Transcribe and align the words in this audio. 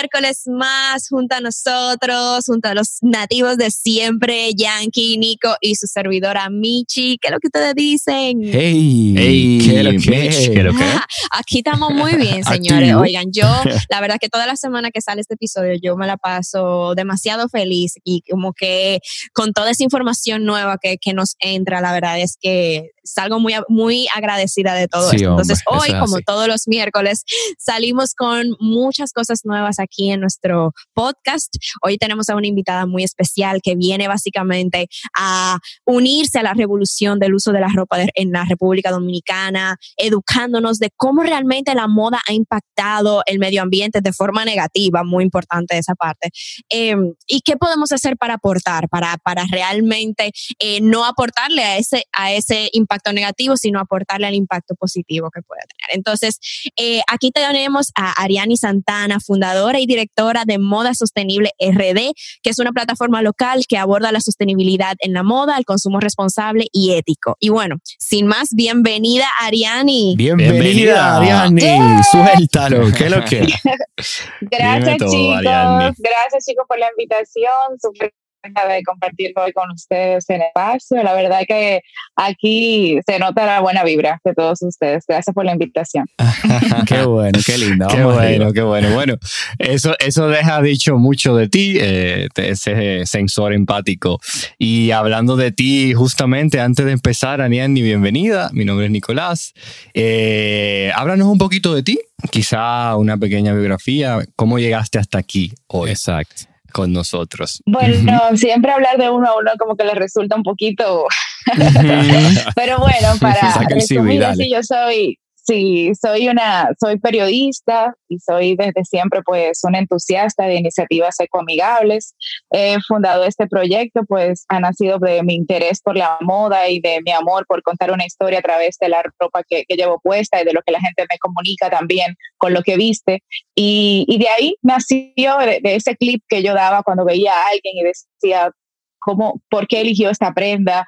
miércoles 0.00 0.44
más 0.46 1.08
junto 1.08 1.36
a 1.36 1.40
nosotros, 1.40 2.44
junto 2.46 2.68
a 2.68 2.74
los 2.74 2.98
nativos 3.02 3.58
de 3.58 3.70
siempre, 3.70 4.54
Yankee, 4.54 5.18
Nico 5.18 5.54
y 5.60 5.74
su 5.74 5.86
servidora 5.86 6.48
Michi. 6.48 7.18
¿Qué 7.20 7.28
es 7.28 7.32
lo 7.32 7.38
que 7.38 7.48
ustedes 7.48 7.74
dicen? 7.74 8.40
Hey, 8.42 9.14
Hey, 9.16 9.58
¿qué 9.62 9.82
lo 9.82 9.90
que? 9.90 10.10
Mitch, 10.10 10.52
¿qué 10.52 10.62
lo 10.62 10.72
que? 10.72 10.84
Aquí 11.32 11.58
estamos 11.58 11.92
muy 11.92 12.14
bien, 12.14 12.42
señores. 12.44 12.94
Oigan, 12.94 13.26
yo, 13.30 13.44
la 13.90 14.00
verdad 14.00 14.16
que 14.18 14.30
toda 14.30 14.46
la 14.46 14.56
semana 14.56 14.90
que 14.90 15.02
sale 15.02 15.20
este 15.20 15.34
episodio, 15.34 15.74
yo 15.82 15.96
me 15.96 16.06
la 16.06 16.16
paso 16.16 16.94
demasiado 16.94 17.50
feliz 17.50 17.94
y 18.02 18.22
como 18.22 18.54
que 18.54 19.00
con 19.34 19.52
toda 19.52 19.70
esa 19.70 19.84
información 19.84 20.44
nueva 20.44 20.78
que, 20.80 20.96
que 20.96 21.12
nos 21.12 21.36
entra, 21.40 21.82
la 21.82 21.92
verdad 21.92 22.18
es 22.18 22.38
que 22.40 22.92
salgo 23.02 23.40
muy, 23.40 23.54
muy 23.68 24.06
agradecida 24.14 24.74
de 24.74 24.88
todo 24.88 25.10
Sí, 25.10 25.16
esto. 25.16 25.30
Entonces, 25.30 25.60
hombre, 25.66 25.90
hoy, 25.90 25.94
es 25.96 26.00
como 26.00 26.16
así. 26.16 26.24
todos 26.24 26.46
los 26.48 26.68
miércoles, 26.68 27.24
salimos 27.58 28.14
con 28.14 28.48
muchas 28.60 29.12
cosas 29.12 29.40
nuevas 29.44 29.78
aquí 29.78 30.10
en 30.10 30.20
nuestro 30.20 30.72
podcast. 30.94 31.54
Hoy 31.82 31.96
tenemos 31.98 32.28
a 32.28 32.36
una 32.36 32.46
invitada 32.46 32.86
muy 32.86 33.02
especial 33.04 33.60
que 33.62 33.74
viene 33.74 34.06
básicamente 34.08 34.88
a 35.16 35.58
unirse 35.86 36.38
a 36.38 36.42
la 36.42 36.52
revolución 36.54 37.18
del 37.18 37.34
uso 37.34 37.52
de 37.52 37.60
la 37.60 37.68
ropa 37.68 37.98
de- 37.98 38.10
en 38.14 38.32
la 38.32 38.44
República 38.44 38.90
Dominicana, 38.90 39.76
educándonos 39.96 40.78
de 40.78 40.90
cómo 40.96 41.22
realmente 41.22 41.74
la 41.74 41.88
moda 41.88 42.20
ha 42.28 42.32
impactado 42.32 43.22
el 43.26 43.38
medio 43.38 43.62
ambiente 43.62 44.00
de 44.02 44.12
forma 44.12 44.44
negativa, 44.44 45.04
muy 45.04 45.24
importante 45.24 45.78
esa 45.78 45.94
parte. 45.94 46.30
Eh, 46.70 46.96
¿Y 47.26 47.40
qué 47.40 47.56
podemos 47.56 47.92
hacer 47.92 48.16
para 48.16 48.34
aportar, 48.34 48.88
para, 48.88 49.16
para 49.18 49.44
realmente 49.50 50.32
eh, 50.58 50.80
no 50.80 51.04
aportarle 51.04 51.62
a 51.64 51.76
ese, 51.78 52.04
a 52.12 52.32
ese 52.32 52.68
impacto 52.72 52.89
negativo, 53.12 53.56
sino 53.56 53.80
aportarle 53.80 54.26
al 54.26 54.34
impacto 54.34 54.74
positivo 54.74 55.30
que 55.30 55.42
puede 55.42 55.62
tener? 55.62 55.96
Entonces, 55.96 56.38
eh, 56.76 57.00
aquí 57.10 57.30
tenemos 57.30 57.92
a 57.94 58.12
Ariani 58.22 58.56
Santana, 58.56 59.20
fundadora 59.20 59.78
y 59.80 59.86
directora 59.86 60.44
de 60.46 60.58
Moda 60.58 60.94
Sostenible 60.94 61.52
RD, 61.58 62.12
que 62.42 62.50
es 62.50 62.58
una 62.58 62.72
plataforma 62.72 63.22
local 63.22 63.64
que 63.68 63.78
aborda 63.78 64.12
la 64.12 64.20
sostenibilidad 64.20 64.96
en 65.00 65.12
la 65.12 65.22
moda, 65.22 65.56
el 65.58 65.64
consumo 65.64 66.00
responsable 66.00 66.66
y 66.72 66.92
ético. 66.94 67.36
Y 67.40 67.48
bueno, 67.48 67.76
sin 67.98 68.26
más, 68.26 68.48
bienvenida 68.52 69.26
Ariani. 69.40 70.14
Bienvenida, 70.16 70.52
Bienvenida. 70.52 71.16
Ariani. 71.16 71.60
Yeah. 71.60 72.02
Suéltalo, 72.02 72.92
¿qué 72.92 73.04
es 73.04 73.10
lo 73.10 73.24
que? 73.24 73.40
Gracias 74.40 74.98
todo, 74.98 75.10
chicos, 75.10 75.94
gracias 75.98 76.44
chicos 76.46 76.64
por 76.66 76.78
la 76.78 76.88
invitación, 76.90 77.78
súper 77.80 78.12
de 78.42 78.82
compartir 78.84 79.32
hoy 79.36 79.52
con 79.52 79.70
ustedes 79.70 80.28
en 80.30 80.36
el 80.36 80.42
espacio. 80.48 81.02
La 81.02 81.14
verdad 81.14 81.40
que 81.46 81.82
aquí 82.16 82.98
se 83.06 83.18
nota 83.18 83.44
la 83.44 83.60
buena 83.60 83.84
vibra 83.84 84.18
de 84.24 84.32
todos 84.34 84.62
ustedes. 84.62 85.04
Gracias 85.06 85.34
por 85.34 85.44
la 85.44 85.52
invitación. 85.52 86.06
Qué 86.86 87.02
bueno, 87.02 87.38
qué 87.44 87.58
linda. 87.58 87.86
Qué 87.88 88.00
Vamos 88.00 88.16
bueno, 88.16 88.52
qué 88.52 88.62
bueno. 88.62 88.90
Bueno, 88.94 89.16
eso, 89.58 89.94
eso 89.98 90.28
deja 90.28 90.60
dicho 90.62 90.96
mucho 90.96 91.36
de 91.36 91.48
ti, 91.48 91.76
eh, 91.78 92.28
ese 92.36 93.06
sensor 93.06 93.52
empático. 93.52 94.18
Y 94.58 94.90
hablando 94.90 95.36
de 95.36 95.52
ti, 95.52 95.92
justamente 95.94 96.60
antes 96.60 96.84
de 96.86 96.92
empezar, 96.92 97.40
Aniani, 97.40 97.82
bienvenida. 97.82 98.50
Mi 98.52 98.64
nombre 98.64 98.86
es 98.86 98.92
Nicolás. 98.92 99.52
Eh, 99.94 100.90
háblanos 100.94 101.28
un 101.28 101.38
poquito 101.38 101.74
de 101.74 101.82
ti, 101.82 102.00
quizá 102.30 102.96
una 102.96 103.16
pequeña 103.16 103.52
biografía. 103.52 104.18
¿Cómo 104.36 104.58
llegaste 104.58 104.98
hasta 104.98 105.18
aquí 105.18 105.52
hoy 105.66 105.90
Exacto. 105.90 106.49
Con 106.70 106.92
nosotros? 106.92 107.62
Bueno, 107.66 108.36
siempre 108.36 108.72
hablar 108.72 108.98
de 108.98 109.10
uno 109.10 109.28
a 109.28 109.38
uno 109.38 109.50
como 109.58 109.76
que 109.76 109.84
les 109.84 109.94
resulta 109.94 110.36
un 110.36 110.42
poquito, 110.42 111.06
pero 112.54 112.78
bueno, 112.78 113.08
para 113.20 113.52
resumir, 113.68 114.24
sí, 114.36 114.50
yo 114.52 114.62
soy, 114.62 115.18
sí, 115.50 115.92
soy 116.00 116.28
una, 116.28 116.68
soy 116.80 116.98
periodista 116.98 117.94
y 118.08 118.18
soy 118.20 118.54
desde 118.54 118.84
siempre 118.84 119.20
pues 119.22 119.60
una 119.64 119.80
entusiasta 119.80 120.44
de 120.44 120.56
iniciativas 120.56 121.18
ecoamigables. 121.18 122.14
He 122.50 122.76
fundado 122.86 123.24
este 123.24 123.48
proyecto, 123.48 124.02
pues 124.06 124.44
ha 124.48 124.60
nacido 124.60 124.98
de 124.98 125.22
mi 125.24 125.34
interés 125.34 125.80
por 125.82 125.96
la 125.96 126.18
moda 126.20 126.68
y 126.68 126.80
de 126.80 127.00
mi 127.04 127.10
amor 127.10 127.46
por 127.46 127.62
contar 127.62 127.90
una 127.90 128.06
historia 128.06 128.38
a 128.38 128.42
través 128.42 128.76
de 128.80 128.88
la 128.88 129.02
ropa 129.18 129.42
que, 129.42 129.64
llevo 129.68 130.00
puesta 130.00 130.40
y 130.40 130.44
de 130.44 130.52
lo 130.52 130.60
que 130.62 130.72
la 130.72 130.80
gente 130.80 131.06
me 131.10 131.18
comunica 131.18 131.70
también 131.70 132.14
con 132.36 132.52
lo 132.52 132.62
que 132.62 132.76
viste. 132.76 133.22
Y, 133.54 134.18
de 134.18 134.28
ahí 134.28 134.54
nació 134.62 135.38
de 135.38 135.60
ese 135.62 135.96
clip 135.96 136.22
que 136.28 136.42
yo 136.42 136.54
daba 136.54 136.82
cuando 136.82 137.04
veía 137.04 137.32
a 137.32 137.48
alguien 137.48 137.76
y 137.76 137.82
decía, 137.82 138.52
¿cómo, 138.98 139.40
¿por 139.48 139.66
qué 139.66 139.80
eligió 139.80 140.10
esta 140.10 140.32
prenda? 140.32 140.86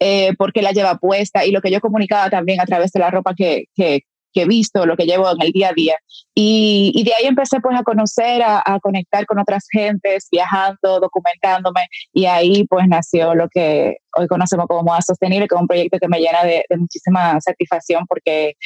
Eh, 0.00 0.34
¿Por 0.36 0.52
qué 0.52 0.62
la 0.62 0.72
lleva 0.72 0.98
puesta? 0.98 1.44
Y 1.44 1.50
lo 1.50 1.60
que 1.60 1.70
yo 1.70 1.80
comunicaba 1.80 2.30
también 2.30 2.60
a 2.60 2.66
través 2.66 2.92
de 2.92 3.00
la 3.00 3.10
ropa 3.10 3.34
que, 3.34 3.64
que, 3.74 4.02
que 4.32 4.42
he 4.42 4.46
visto, 4.46 4.84
lo 4.84 4.96
que 4.96 5.06
llevo 5.06 5.30
en 5.30 5.40
el 5.40 5.52
día 5.52 5.70
a 5.70 5.72
día. 5.72 5.96
Y, 6.34 6.92
y 6.94 7.04
de 7.04 7.14
ahí 7.14 7.24
empecé 7.24 7.60
pues 7.60 7.78
a 7.78 7.82
conocer, 7.82 8.42
a, 8.42 8.62
a 8.64 8.78
conectar 8.80 9.24
con 9.24 9.38
otras 9.38 9.64
gentes, 9.70 10.28
viajando, 10.30 11.00
documentándome. 11.00 11.86
Y 12.12 12.26
ahí 12.26 12.66
pues 12.66 12.86
nació 12.86 13.34
lo 13.34 13.48
que 13.48 13.96
hoy 14.14 14.26
conocemos 14.26 14.66
como 14.66 14.82
Moda 14.82 15.00
Sostenible, 15.00 15.48
que 15.48 15.54
es 15.54 15.60
un 15.60 15.66
proyecto 15.66 15.98
que 15.98 16.08
me 16.08 16.20
llena 16.20 16.44
de, 16.44 16.64
de 16.68 16.76
muchísima 16.76 17.40
satisfacción 17.40 18.04
porque 18.06 18.56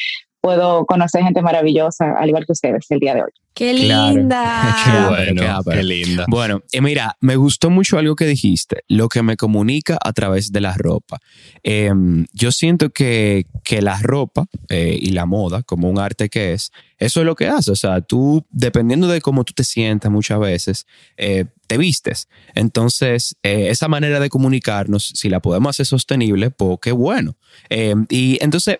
puedo 0.41 0.87
conocer 0.87 1.23
gente 1.23 1.43
maravillosa, 1.43 2.13
al 2.19 2.29
igual 2.29 2.47
que 2.47 2.53
ustedes 2.53 2.87
el 2.91 2.99
día 3.01 3.15
de 3.15 3.23
hoy. 3.23 3.31
¡Qué 3.53 3.75
Claro. 3.75 4.17
linda! 4.17 4.77
Qué 4.85 4.91
Qué 4.91 4.99
bueno, 5.09 5.63
qué 5.65 5.71
qué 5.73 5.83
linda. 5.83 6.25
Bueno, 6.29 6.63
eh, 6.73 6.81
mira, 6.81 7.17
me 7.21 7.37
gustó 7.37 7.69
mucho 7.69 7.99
algo 7.99 8.15
que 8.17 8.25
dijiste, 8.27 8.85
lo 8.89 9.09
que 9.09 9.23
me 9.23 9.37
comunica 9.37 9.99
a 10.03 10.13
través 10.13 10.53
de 10.53 10.61
la 10.61 10.75
ropa. 10.75 11.19
Eh, 11.63 11.91
yo 12.33 12.53
siento 12.53 12.91
que, 12.91 13.47
que 13.65 13.83
la 13.83 14.01
ropa 14.01 14.47
eh, 14.69 14.97
y 15.01 15.11
la 15.11 15.27
moda, 15.27 15.63
como 15.63 15.91
un 15.91 15.99
arte 15.99 16.29
que 16.29 16.53
es, 16.55 16.71
eso 16.99 17.21
es 17.21 17.27
lo 17.27 17.35
que 17.35 17.49
hace. 17.49 17.73
O 17.73 17.77
sea, 17.77 18.01
tú, 18.01 18.47
dependiendo 18.51 19.09
de 19.09 19.21
cómo 19.21 19.45
tú 19.45 19.53
te 19.53 19.65
sientas 19.65 20.11
muchas 20.13 20.39
veces, 20.39 20.87
eh, 21.17 21.47
te 21.67 21.77
vistes. 21.77 22.29
Entonces, 22.55 23.37
eh, 23.43 23.69
esa 23.71 23.89
manera 23.89 24.21
de 24.21 24.29
comunicarnos, 24.31 25.13
si 25.15 25.29
la 25.29 25.41
podemos 25.41 25.71
hacer 25.71 25.87
sostenible, 25.87 26.51
pues 26.51 26.79
qué 26.81 26.93
bueno. 26.93 27.37
Eh, 27.69 27.95
y 28.09 28.39
entonces, 28.43 28.79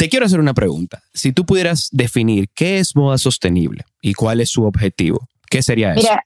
te 0.00 0.08
quiero 0.08 0.24
hacer 0.24 0.40
una 0.40 0.54
pregunta. 0.54 1.02
Si 1.12 1.30
tú 1.30 1.44
pudieras 1.44 1.90
definir 1.92 2.48
qué 2.54 2.78
es 2.78 2.96
moda 2.96 3.18
sostenible 3.18 3.84
y 4.00 4.14
cuál 4.14 4.40
es 4.40 4.48
su 4.48 4.64
objetivo, 4.64 5.28
¿qué 5.50 5.60
sería 5.62 5.92
eso? 5.92 6.00
Mira, 6.00 6.24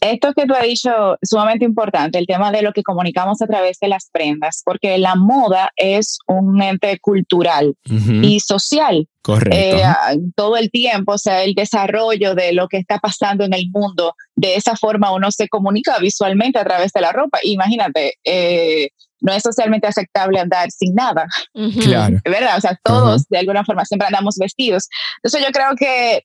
esto 0.00 0.32
que 0.32 0.46
tú 0.46 0.54
has 0.54 0.62
dicho 0.62 1.14
es 1.20 1.28
sumamente 1.30 1.64
importante, 1.64 2.18
el 2.18 2.26
tema 2.28 2.52
de 2.52 2.62
lo 2.62 2.72
que 2.72 2.84
comunicamos 2.84 3.42
a 3.42 3.46
través 3.48 3.80
de 3.80 3.88
las 3.88 4.08
prendas, 4.12 4.62
porque 4.64 4.96
la 4.98 5.16
moda 5.16 5.72
es 5.74 6.18
un 6.28 6.62
ente 6.62 7.00
cultural 7.00 7.74
Ujú. 7.90 8.12
y 8.22 8.38
social 8.38 9.08
Correcto. 9.22 9.56
eh, 9.56 9.82
a- 9.82 10.14
todo 10.36 10.56
el 10.56 10.70
tiempo, 10.70 11.14
o 11.14 11.18
sea, 11.18 11.42
el 11.42 11.54
desarrollo 11.54 12.36
de 12.36 12.52
lo 12.52 12.68
que 12.68 12.76
está 12.76 12.98
pasando 13.00 13.44
en 13.44 13.54
el 13.54 13.70
mundo, 13.72 14.14
de 14.36 14.54
esa 14.54 14.76
forma 14.76 15.12
uno 15.12 15.32
se 15.32 15.48
comunica 15.48 15.98
visualmente 15.98 16.60
a 16.60 16.64
través 16.64 16.92
de 16.92 17.00
la 17.00 17.10
ropa. 17.10 17.38
Imagínate, 17.42 18.14
eh, 18.22 18.90
no 19.26 19.32
es 19.32 19.42
socialmente 19.42 19.88
aceptable 19.88 20.38
andar 20.38 20.70
sin 20.70 20.94
nada, 20.94 21.26
claro. 21.82 22.18
¿verdad? 22.24 22.56
O 22.56 22.60
sea, 22.60 22.78
todos 22.82 23.26
de 23.28 23.38
alguna 23.38 23.64
forma 23.64 23.84
siempre 23.84 24.06
andamos 24.06 24.36
vestidos. 24.38 24.88
Entonces 25.16 25.44
yo 25.44 25.52
creo 25.52 25.74
que, 25.76 26.22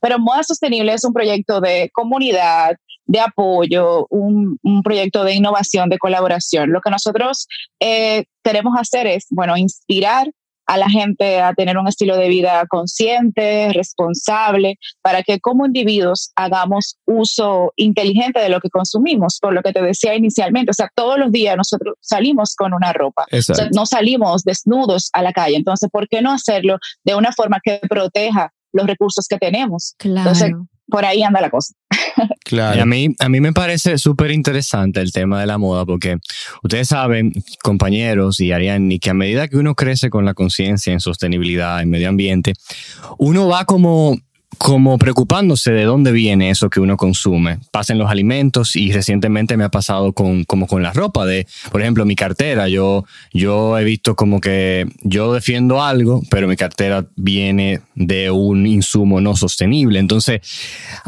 pero 0.00 0.18
Moda 0.18 0.42
Sostenible 0.42 0.94
es 0.94 1.04
un 1.04 1.12
proyecto 1.12 1.60
de 1.60 1.90
comunidad, 1.92 2.76
de 3.04 3.20
apoyo, 3.20 4.06
un, 4.10 4.58
un 4.62 4.82
proyecto 4.82 5.24
de 5.24 5.34
innovación, 5.34 5.88
de 5.88 5.98
colaboración. 5.98 6.70
Lo 6.70 6.80
que 6.80 6.90
nosotros 6.90 7.46
eh, 7.80 8.24
queremos 8.42 8.74
hacer 8.78 9.06
es, 9.06 9.26
bueno, 9.30 9.56
inspirar 9.56 10.28
a 10.68 10.76
la 10.76 10.88
gente 10.88 11.40
a 11.40 11.54
tener 11.54 11.78
un 11.78 11.88
estilo 11.88 12.16
de 12.16 12.28
vida 12.28 12.64
consciente, 12.68 13.72
responsable, 13.72 14.78
para 15.00 15.22
que 15.22 15.40
como 15.40 15.64
individuos 15.64 16.30
hagamos 16.36 16.98
uso 17.06 17.72
inteligente 17.76 18.38
de 18.38 18.50
lo 18.50 18.60
que 18.60 18.68
consumimos, 18.68 19.38
por 19.40 19.54
lo 19.54 19.62
que 19.62 19.72
te 19.72 19.82
decía 19.82 20.14
inicialmente. 20.14 20.70
O 20.70 20.74
sea, 20.74 20.90
todos 20.94 21.18
los 21.18 21.32
días 21.32 21.56
nosotros 21.56 21.94
salimos 22.00 22.54
con 22.54 22.74
una 22.74 22.92
ropa. 22.92 23.24
O 23.32 23.40
sea, 23.40 23.70
no 23.74 23.86
salimos 23.86 24.44
desnudos 24.44 25.08
a 25.14 25.22
la 25.22 25.32
calle. 25.32 25.56
Entonces, 25.56 25.88
¿por 25.90 26.06
qué 26.06 26.20
no 26.20 26.32
hacerlo 26.32 26.78
de 27.02 27.14
una 27.14 27.32
forma 27.32 27.60
que 27.64 27.80
proteja 27.88 28.52
los 28.72 28.86
recursos 28.86 29.26
que 29.26 29.38
tenemos? 29.38 29.94
Claro. 29.96 30.28
Entonces, 30.28 30.52
por 30.86 31.06
ahí 31.06 31.22
anda 31.22 31.40
la 31.40 31.50
cosa. 31.50 31.72
Y 32.18 32.24
a 32.24 32.28
Claro. 32.44 32.86
mí, 32.86 33.14
a 33.18 33.28
mí 33.28 33.40
me 33.40 33.52
parece 33.52 33.98
súper 33.98 34.30
interesante 34.30 35.00
el 35.00 35.12
tema 35.12 35.40
de 35.40 35.46
la 35.46 35.58
moda 35.58 35.84
porque 35.84 36.16
ustedes 36.62 36.88
saben, 36.88 37.32
compañeros 37.62 38.40
y 38.40 38.52
Ariane, 38.52 38.98
que 38.98 39.10
a 39.10 39.14
medida 39.14 39.48
que 39.48 39.56
uno 39.56 39.74
crece 39.74 40.08
con 40.10 40.24
la 40.24 40.34
conciencia 40.34 40.92
en 40.92 41.00
sostenibilidad, 41.00 41.80
en 41.82 41.90
medio 41.90 42.08
ambiente, 42.08 42.54
uno 43.18 43.48
va 43.48 43.64
como 43.64 44.16
como 44.56 44.98
preocupándose 44.98 45.70
de 45.72 45.84
dónde 45.84 46.10
viene 46.10 46.50
eso 46.50 46.70
que 46.70 46.80
uno 46.80 46.96
consume. 46.96 47.58
Pasa 47.70 47.92
en 47.92 47.98
los 47.98 48.10
alimentos 48.10 48.76
y 48.76 48.92
recientemente 48.92 49.56
me 49.56 49.64
ha 49.64 49.68
pasado 49.68 50.12
con, 50.12 50.44
como 50.44 50.66
con 50.66 50.82
la 50.82 50.92
ropa 50.92 51.26
de, 51.26 51.46
por 51.70 51.82
ejemplo, 51.82 52.04
mi 52.06 52.16
cartera. 52.16 52.68
Yo, 52.68 53.04
yo 53.32 53.78
he 53.78 53.84
visto 53.84 54.16
como 54.16 54.40
que 54.40 54.86
yo 55.02 55.32
defiendo 55.32 55.82
algo, 55.82 56.22
pero 56.30 56.48
mi 56.48 56.56
cartera 56.56 57.06
viene 57.14 57.80
de 57.94 58.30
un 58.30 58.66
insumo 58.66 59.20
no 59.20 59.36
sostenible. 59.36 59.98
Entonces, 59.98 60.40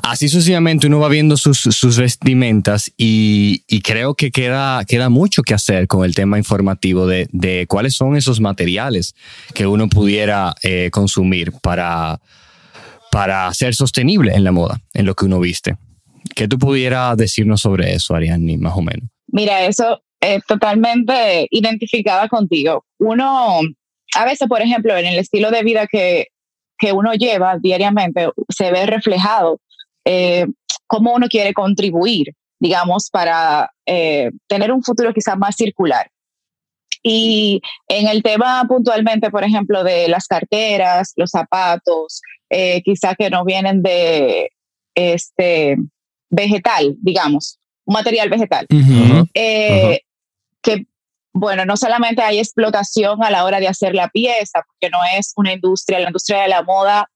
así 0.03 0.29
sucesivamente 0.29 0.87
uno 0.87 1.01
va 1.01 1.09
viendo 1.09 1.37
sus, 1.37 1.59
sus 1.59 1.99
vestimentas 1.99 2.93
y, 2.97 3.65
y 3.67 3.81
creo 3.81 4.15
que 4.15 4.31
queda, 4.31 4.85
queda 4.85 5.09
mucho 5.09 5.43
que 5.43 5.55
hacer 5.55 5.87
con 5.87 6.05
el 6.05 6.15
tema 6.15 6.39
informativo 6.39 7.07
de, 7.07 7.29
de 7.33 7.67
cuáles 7.67 7.95
son 7.95 8.17
esos 8.17 8.41
materiales 8.41 9.15
que 9.55 9.67
uno 9.67 9.89
pudiera 9.89 10.55
eh, 10.63 10.91
consumir 10.93 11.53
para 11.63 12.21
para 13.11 13.53
ser 13.55 13.75
sostenible 13.75 14.35
en 14.35 14.45
la 14.45 14.53
moda, 14.53 14.81
en 14.95 15.07
lo 15.07 15.15
que 15.15 15.25
uno 15.25 15.41
viste. 15.41 15.77
¿Qué 16.35 16.47
tú 16.49 16.59
pudieras 16.59 17.17
decirnos 17.17 17.61
sobre 17.61 17.93
eso, 17.93 18.15
Ariane, 18.15 18.57
más 18.59 18.77
o 18.77 18.83
menos? 18.83 19.09
Mira, 19.29 19.65
eso 19.65 20.03
es 20.21 20.45
totalmente 20.47 21.47
identificada 21.51 22.29
contigo. 22.29 22.85
Uno, 22.99 23.61
a 24.15 24.25
veces, 24.25 24.49
por 24.49 24.61
ejemplo, 24.61 24.97
en 24.97 25.07
el 25.07 25.19
estilo 25.19 25.51
de 25.51 25.63
vida 25.63 25.87
que, 25.87 26.29
que 26.79 26.93
uno 26.93 27.15
lleva 27.15 27.57
diariamente, 27.59 28.29
se 28.49 28.71
ve 28.71 28.87
reflejado 28.87 29.61
eh, 30.05 30.47
cómo 30.87 31.15
uno 31.15 31.29
quiere 31.29 31.53
contribuir, 31.53 32.33
digamos, 32.59 33.09
para 33.11 33.71
eh, 33.87 34.31
tener 34.47 34.73
un 34.73 34.83
futuro 34.83 35.13
quizás 35.13 35.37
más 35.39 35.57
circular. 35.57 36.11
Y 37.03 37.61
en 37.89 38.09
el 38.09 38.23
tema 38.23 38.65
puntualmente, 38.69 39.31
por 39.31 39.45
ejemplo, 39.45 39.83
de 39.85 40.09
las 40.09 40.27
carteras, 40.27 41.13
los 41.17 41.31
zapatos, 41.31 42.21
eh, 42.51 42.83
quizás 42.83 43.15
que 43.19 43.31
no 43.31 43.45
vienen 43.45 43.83
de 43.83 44.51
este 44.95 45.77
vegetal, 46.29 46.97
digamos, 47.01 47.59
un 47.85 47.95
material 47.95 48.29
vegetal, 48.29 48.67
eh, 49.35 50.01
que 50.63 50.87
bueno, 51.33 51.65
no 51.65 51.77
solamente 51.77 52.23
hay 52.23 52.39
explotación 52.39 53.23
a 53.23 53.31
la 53.31 53.45
hora 53.45 53.61
de 53.61 53.69
hacer 53.69 53.95
la 53.95 54.09
pieza, 54.09 54.63
porque 54.67 54.91
no 54.91 54.99
es 55.17 55.33
una 55.37 55.53
industria, 55.53 56.01
la 56.01 56.09
industria 56.09 56.43
de 56.43 56.49
la 56.49 56.63
moda 56.63 57.09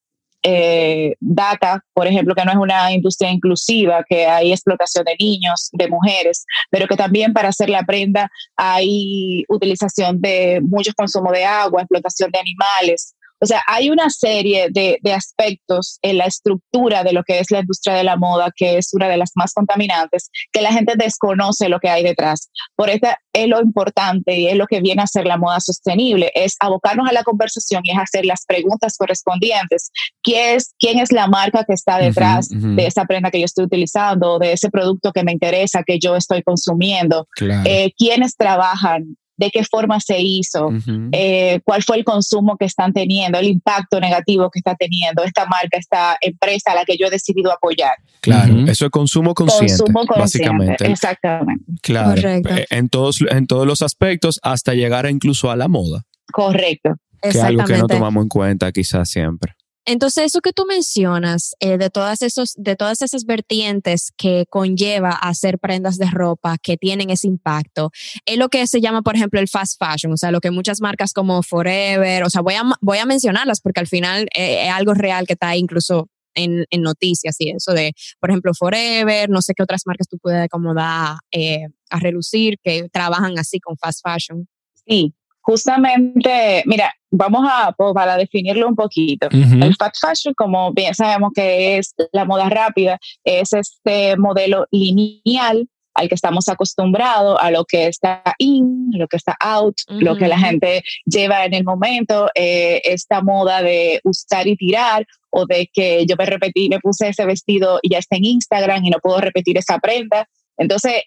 eh, 0.47 1.17
data, 1.21 1.83
por 1.95 2.07
ejemplo, 2.07 2.35
que 2.35 2.45
no 2.45 2.53
es 2.53 2.59
una 2.59 2.93
industria 2.93 3.31
inclusiva, 3.31 4.05
que 4.07 4.27
hay 4.27 4.53
explotación 4.53 5.05
de 5.05 5.17
niños, 5.19 5.71
de 5.73 5.89
mujeres, 5.89 6.45
pero 6.71 6.87
que 6.87 6.97
también 6.97 7.33
para 7.33 7.49
hacer 7.49 7.71
la 7.71 7.83
prenda 7.83 8.31
hay 8.55 9.45
utilización 9.49 10.21
de 10.21 10.61
mucho 10.63 10.93
consumo 10.95 11.33
de 11.33 11.47
agua, 11.47 11.81
explotación 11.81 12.31
de 12.31 12.41
animales. 12.41 13.15
O 13.41 13.47
sea, 13.47 13.63
hay 13.67 13.91
una 13.91 14.11
serie 14.11 14.69
de, 14.71 14.99
aspectos 15.13 15.99
en 16.03 16.19
la 16.19 16.25
estructura 16.25 17.05
de 17.05 17.13
lo 17.13 17.23
que 17.25 17.39
es 17.39 17.51
la 17.51 17.61
industria 17.61 17.95
de 17.95 18.05
la 18.05 18.17
moda, 18.17 18.51
que 18.55 18.79
es 18.79 18.93
una 18.95 19.09
de 19.09 19.17
las 19.17 19.33
más 19.35 19.53
contaminantes, 19.53 20.31
que 20.53 20.63
la 20.63 20.73
gente 20.73 20.95
desconoce 20.97 21.69
lo 21.69 21.79
que 21.79 21.89
hay 21.89 22.03
detrás. 22.03 22.51
Por 22.75 22.91
eso 22.91 23.07
es 23.33 23.49
lo 23.49 23.61
importante 23.61 24.39
y 24.39 24.49
es 24.49 24.57
lo 24.57 24.67
que 24.67 24.81
viene 24.81 25.03
a 25.03 25.07
ser 25.07 25.27
la 25.27 25.37
moda 25.37 25.61
sostenible, 25.61 26.33
es 26.35 26.57
abocarnos 26.59 27.09
a 27.09 27.13
la 27.13 27.23
conversación 27.23 27.83
y 27.85 27.91
es 27.91 27.99
hacer 27.99 28.25
las 28.25 28.45
preguntas 28.47 28.97
correspondientes. 28.97 29.91
¿Quién 30.23 30.57
es, 30.57 30.75
quién 30.79 30.99
es 30.99 31.13
la 31.13 31.27
marca 31.27 31.65
que 31.65 31.75
está 31.75 31.99
detrás 31.99 32.49
de 32.51 32.87
esa 32.87 33.05
prenda 33.05 33.31
que 33.31 33.41
yo 33.41 33.45
estoy 33.45 33.67
utilizando, 33.67 34.39
de 34.39 34.53
ese 34.53 34.71
producto 34.71 35.13
que 35.13 35.23
me 35.23 35.33
interesa, 35.33 35.83
que 35.85 35.99
yo 35.99 36.17
estoy 36.17 36.43
consumiendo? 36.43 37.29
Eh, 37.65 37.93
¿Quiénes 37.97 38.37
trabajan 38.37 39.17
de 39.37 39.51
qué 39.51 39.65
forma 39.65 40.01
se 40.01 40.21
hizo, 40.21 40.71
eh, 41.13 41.61
cuál 41.65 41.83
fue 41.83 41.99
el 41.99 42.05
consumo 42.05 42.57
que 42.57 42.67
están 42.67 42.93
teniendo, 42.93 43.39
el 43.39 43.47
impacto 43.47 43.99
negativo 44.01 44.51
que 44.51 44.61
está 44.61 44.75
teniendo 44.75 45.25
esta 45.25 45.47
marca, 45.47 45.79
esta 45.79 46.17
empresa 46.21 46.73
a 46.73 46.75
la 46.77 46.85
que 46.85 46.97
yo 46.97 47.07
he 47.07 47.11
decidido 47.11 47.53
apoyar. 47.53 47.95
Claro, 48.21 48.61
eso 48.67 48.87
es 48.87 48.91
consumo 48.91 49.35
consciente, 49.35 49.77
consumo 49.77 50.07
consciente 50.07 50.49
básicamente. 50.49 50.87
Exactamente. 50.87 51.65
Claro, 51.83 52.21
eh, 52.29 52.67
en 52.71 52.89
todos, 52.89 53.21
en 53.29 53.47
todos 53.47 53.67
los 53.67 53.83
aspectos, 53.83 54.39
hasta 54.43 54.75
llegar 54.75 55.09
incluso 55.11 55.51
a 55.51 55.57
la 55.57 55.69
moda. 55.69 56.05
Correcto. 56.33 56.95
Que 57.21 57.31
es 57.31 57.43
algo 57.43 57.65
que 57.65 57.79
no 57.79 57.87
tomamos 57.87 58.23
en 58.23 58.29
cuenta 58.29 58.71
quizás 58.71 59.09
siempre. 59.09 59.55
Entonces, 59.87 60.25
eso 60.25 60.41
que 60.41 60.53
tú 60.53 60.65
mencionas 60.67 61.55
eh, 61.61 61.77
de, 61.77 61.91
todas 61.91 62.23
esos, 62.23 62.55
de 62.57 62.75
todas 62.75 63.03
esas 63.03 63.25
vertientes 63.25 64.13
que 64.17 64.47
conlleva 64.49 65.11
hacer 65.11 65.59
prendas 65.59 65.99
de 65.99 66.11
ropa 66.11 66.57
que 66.59 66.77
tienen 66.77 67.11
ese 67.11 67.27
impacto, 67.27 67.91
es 68.25 68.39
lo 68.39 68.49
que 68.49 68.67
se 68.67 68.81
llama, 68.81 69.03
por 69.03 69.17
ejemplo, 69.17 69.41
el 69.41 69.49
fast 69.49 69.79
fashion, 69.79 70.13
o 70.13 70.17
sea, 70.17 70.31
lo 70.31 70.41
que 70.41 70.51
muchas 70.51 70.81
marcas 70.81 71.13
como 71.13 71.43
Forever, 71.43 72.25
o 72.25 72.31
sea, 72.31 72.41
voy 72.41 72.55
a, 72.55 72.63
voy 72.81 72.99
a 72.99 73.07
mencionarlas 73.07 73.61
porque 73.61 73.81
al 73.81 73.87
final 73.87 74.27
eh, 74.35 74.67
es 74.67 74.73
algo 74.73 74.95
real 74.95 75.27
que 75.27 75.35
está 75.35 75.55
incluso 75.57 76.09
en, 76.35 76.65
en, 76.71 76.83
noticias 76.83 77.37
y 77.39 77.51
eso 77.51 77.73
de, 77.73 77.93
por 78.21 78.31
ejemplo, 78.31 78.53
Forever, 78.55 79.29
no 79.31 79.43
sé 79.43 79.55
qué 79.55 79.63
otras 79.63 79.83
marcas 79.87 80.09
tú 80.09 80.19
puedes 80.19 80.43
acomodar 80.45 81.17
eh, 81.31 81.67
a 81.91 82.01
relucir 82.01 82.57
que 82.63 82.89
trabajan 82.91 83.39
así 83.39 83.61
con 83.61 83.77
fast 83.77 84.01
fashion. 84.03 84.49
Sí, 84.87 85.15
justamente, 85.45 86.63
mira, 86.67 86.93
vamos 87.11 87.47
a, 87.49 87.73
pues, 87.77 87.93
para 87.95 88.17
definirlo 88.17 88.67
un 88.67 88.75
poquito. 88.75 89.29
El 89.31 89.77
fast 89.77 89.97
fashion, 90.01 90.35
como 90.35 90.73
bien 90.73 90.95
sabemos 90.95 91.33
que 91.35 91.79
es 91.79 91.95
la 92.13 92.25
moda 92.25 92.49
rápida, 92.49 92.99
es 93.23 93.53
este 93.53 94.17
modelo 94.17 94.67
lineal 94.71 95.69
al 95.95 96.09
que 96.09 96.15
estamos 96.17 96.49
acostumbrados, 96.49 97.39
a 97.41 97.53
lo 97.53 97.65
que 97.65 97.87
está 97.87 98.23
in, 98.39 98.91
lo 98.95 99.07
que 99.07 99.17
está 99.17 99.37
out, 99.39 99.77
lo 99.89 100.17
que 100.17 100.27
la 100.27 100.39
gente 100.39 100.83
lleva 101.05 101.45
en 101.45 101.55
el 101.55 101.63
momento, 101.63 102.29
eh, 102.35 102.83
esta 102.85 103.23
moda 103.23 103.63
de 103.63 104.01
usar 104.03 104.49
y 104.49 104.57
tirar, 104.57 105.07
o 105.31 105.47
de 105.47 105.71
que 105.73 106.05
yo 106.07 106.17
me 106.17 106.27
repetí, 106.27 106.69
me 106.69 106.81
puse 106.81 107.09
ese 107.09 107.25
vestido 107.27 107.79
y 107.81 107.91
ya 107.91 107.99
está 107.99 108.17
en 108.17 108.25
Instagram 108.25 108.85
y 108.85 108.91
no 108.91 108.99
puedo 108.99 109.21
repetir 109.21 109.57
esa 109.57 109.79
prenda. 109.79 110.29
Entonces, 110.57 111.03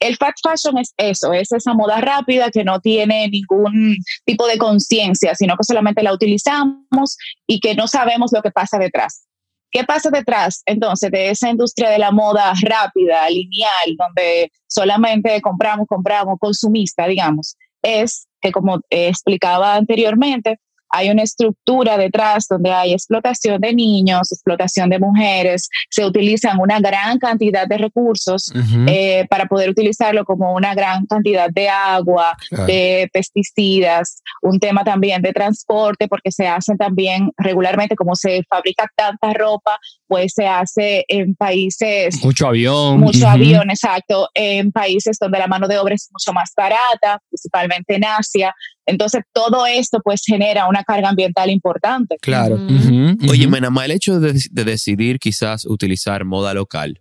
el 0.00 0.16
fast 0.16 0.38
fashion 0.42 0.78
es 0.78 0.94
eso, 0.96 1.32
es 1.32 1.50
esa 1.52 1.74
moda 1.74 2.00
rápida 2.00 2.50
que 2.50 2.64
no 2.64 2.80
tiene 2.80 3.28
ningún 3.28 3.96
tipo 4.24 4.46
de 4.46 4.58
conciencia, 4.58 5.34
sino 5.34 5.56
que 5.56 5.64
solamente 5.64 6.02
la 6.02 6.12
utilizamos 6.12 7.16
y 7.46 7.60
que 7.60 7.74
no 7.74 7.88
sabemos 7.88 8.32
lo 8.32 8.42
que 8.42 8.50
pasa 8.50 8.78
detrás. 8.78 9.26
¿Qué 9.70 9.84
pasa 9.84 10.10
detrás 10.10 10.62
entonces 10.64 11.10
de 11.10 11.30
esa 11.30 11.50
industria 11.50 11.90
de 11.90 11.98
la 11.98 12.10
moda 12.10 12.54
rápida, 12.62 13.28
lineal, 13.28 13.96
donde 13.98 14.50
solamente 14.66 15.40
compramos, 15.42 15.86
compramos, 15.86 16.38
consumista, 16.40 17.06
digamos? 17.06 17.56
Es 17.82 18.28
que 18.40 18.50
como 18.50 18.80
explicaba 18.88 19.74
anteriormente, 19.74 20.58
hay 20.90 21.10
una 21.10 21.22
estructura 21.22 21.96
detrás 21.96 22.46
donde 22.48 22.72
hay 22.72 22.92
explotación 22.92 23.60
de 23.60 23.74
niños, 23.74 24.32
explotación 24.32 24.90
de 24.90 24.98
mujeres, 24.98 25.68
se 25.90 26.04
utilizan 26.04 26.58
una 26.60 26.80
gran 26.80 27.18
cantidad 27.18 27.66
de 27.66 27.78
recursos 27.78 28.52
eh, 28.86 29.26
para 29.28 29.46
poder 29.46 29.70
utilizarlo 29.70 30.24
como 30.24 30.54
una 30.54 30.74
gran 30.74 31.06
cantidad 31.06 31.50
de 31.50 31.68
agua, 31.68 32.36
de 32.66 33.08
pesticidas, 33.12 34.22
un 34.42 34.58
tema 34.58 34.84
también 34.84 35.22
de 35.22 35.32
transporte, 35.32 36.08
porque 36.08 36.30
se 36.30 36.46
hace 36.46 36.76
también 36.76 37.30
regularmente, 37.36 37.96
como 37.96 38.14
se 38.14 38.42
fabrica 38.48 38.86
tanta 38.96 39.32
ropa, 39.32 39.78
pues 40.06 40.32
se 40.34 40.46
hace 40.46 41.04
en 41.08 41.34
países... 41.34 42.22
Mucho 42.24 42.48
avión. 42.48 43.00
Mucho 43.00 43.28
avión, 43.28 43.70
exacto, 43.70 44.28
en 44.34 44.72
países 44.72 45.18
donde 45.20 45.38
la 45.38 45.46
mano 45.46 45.68
de 45.68 45.78
obra 45.78 45.94
es 45.94 46.08
mucho 46.12 46.32
más 46.32 46.52
barata, 46.56 47.20
principalmente 47.28 47.94
en 47.94 48.04
Asia. 48.04 48.54
Entonces, 48.88 49.22
todo 49.32 49.66
esto 49.66 50.00
pues 50.02 50.22
genera 50.24 50.66
una 50.66 50.82
carga 50.82 51.10
ambiental 51.10 51.50
importante. 51.50 52.16
Claro. 52.22 52.58
Oye, 53.28 53.46
Menama, 53.46 53.84
el 53.84 53.90
hecho 53.90 54.18
de, 54.18 54.32
decidir 54.50 55.18
quizás 55.18 55.66
utilizar 55.66 56.24
moda 56.24 56.54
local 56.54 57.00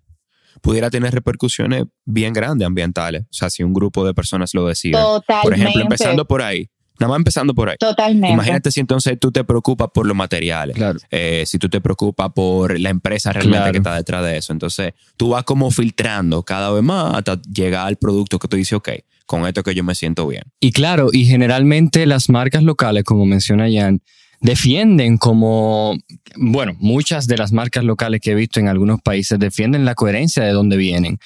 pudiera 0.62 0.90
tener 0.90 1.14
repercusiones 1.14 1.86
bien 2.04 2.34
grandes 2.34 2.66
ambientales. 2.66 3.24
O 3.24 3.34
sea, 3.34 3.50
si 3.50 3.64
un 3.64 3.74
grupo 3.74 4.06
de 4.06 4.14
personas 4.14 4.54
lo 4.54 4.66
decide. 4.66 4.98
Totalmente. 4.98 5.44
Por 5.44 5.54
ejemplo, 5.54 5.82
empezando 5.82 6.26
por 6.26 6.42
ahí. 6.42 6.70
Nada 7.00 7.12
más 7.12 7.18
empezando 7.18 7.54
por 7.54 7.70
ahí. 7.70 7.78
Totalmente. 7.80 8.34
Imagínate 8.34 8.72
si 8.72 8.80
entonces 8.80 9.18
tú 9.20 9.32
te 9.32 9.44
preocupas 9.44 9.90
por 9.94 10.06
los 10.06 10.16
materiales. 10.16 10.76
Claro. 10.76 11.00
Eh, 11.12 11.44
si 11.46 11.60
tú 11.60 11.70
te 11.70 11.82
preocupas 11.82 12.32
por 12.34 12.80
la 12.80 12.90
empresa 12.90 13.32
realmente 13.34 13.72
que 13.72 13.78
está 13.78 13.96
detrás 13.96 14.24
de 14.24 14.38
eso. 14.38 14.54
Entonces, 14.54 14.94
tú 15.16 15.30
vas 15.30 15.44
como 15.44 15.70
filtrando 15.72 16.44
cada 16.44 16.72
vez 16.72 16.84
más 16.84 17.16
hasta 17.16 17.42
llegar 17.42 17.88
al 17.88 17.98
producto 17.98 18.40
que 18.40 18.48
tú 18.48 18.58
dices, 18.58 18.74
ok, 18.74 18.90
con 19.26 19.46
esto 19.46 19.62
que 19.62 19.76
yo 19.76 19.84
me 19.84 19.94
siento 19.94 20.28
bien. 20.28 20.44
Y 20.60 20.72
claro, 20.72 21.10
y 21.12 21.26
generalmente 21.26 22.06
las 22.06 22.30
marcas 22.30 22.64
locales, 22.64 23.04
como 23.04 23.26
menciona 23.26 23.68
Jan, 23.72 24.02
defienden 24.40 25.18
como, 25.18 25.98
bueno, 26.36 26.76
muchas 26.80 27.28
de 27.28 27.38
las 27.38 27.52
marcas 27.52 27.84
locales 27.84 28.22
que 28.22 28.32
he 28.32 28.36
visto 28.36 28.60
en 28.60 28.68
algunos 28.68 29.02
países 29.02 29.38
defienden 29.40 29.86
la 29.86 29.96
coherencia 29.96 30.44
de 30.44 30.52
dónde 30.52 30.78
vienen. 30.78 31.20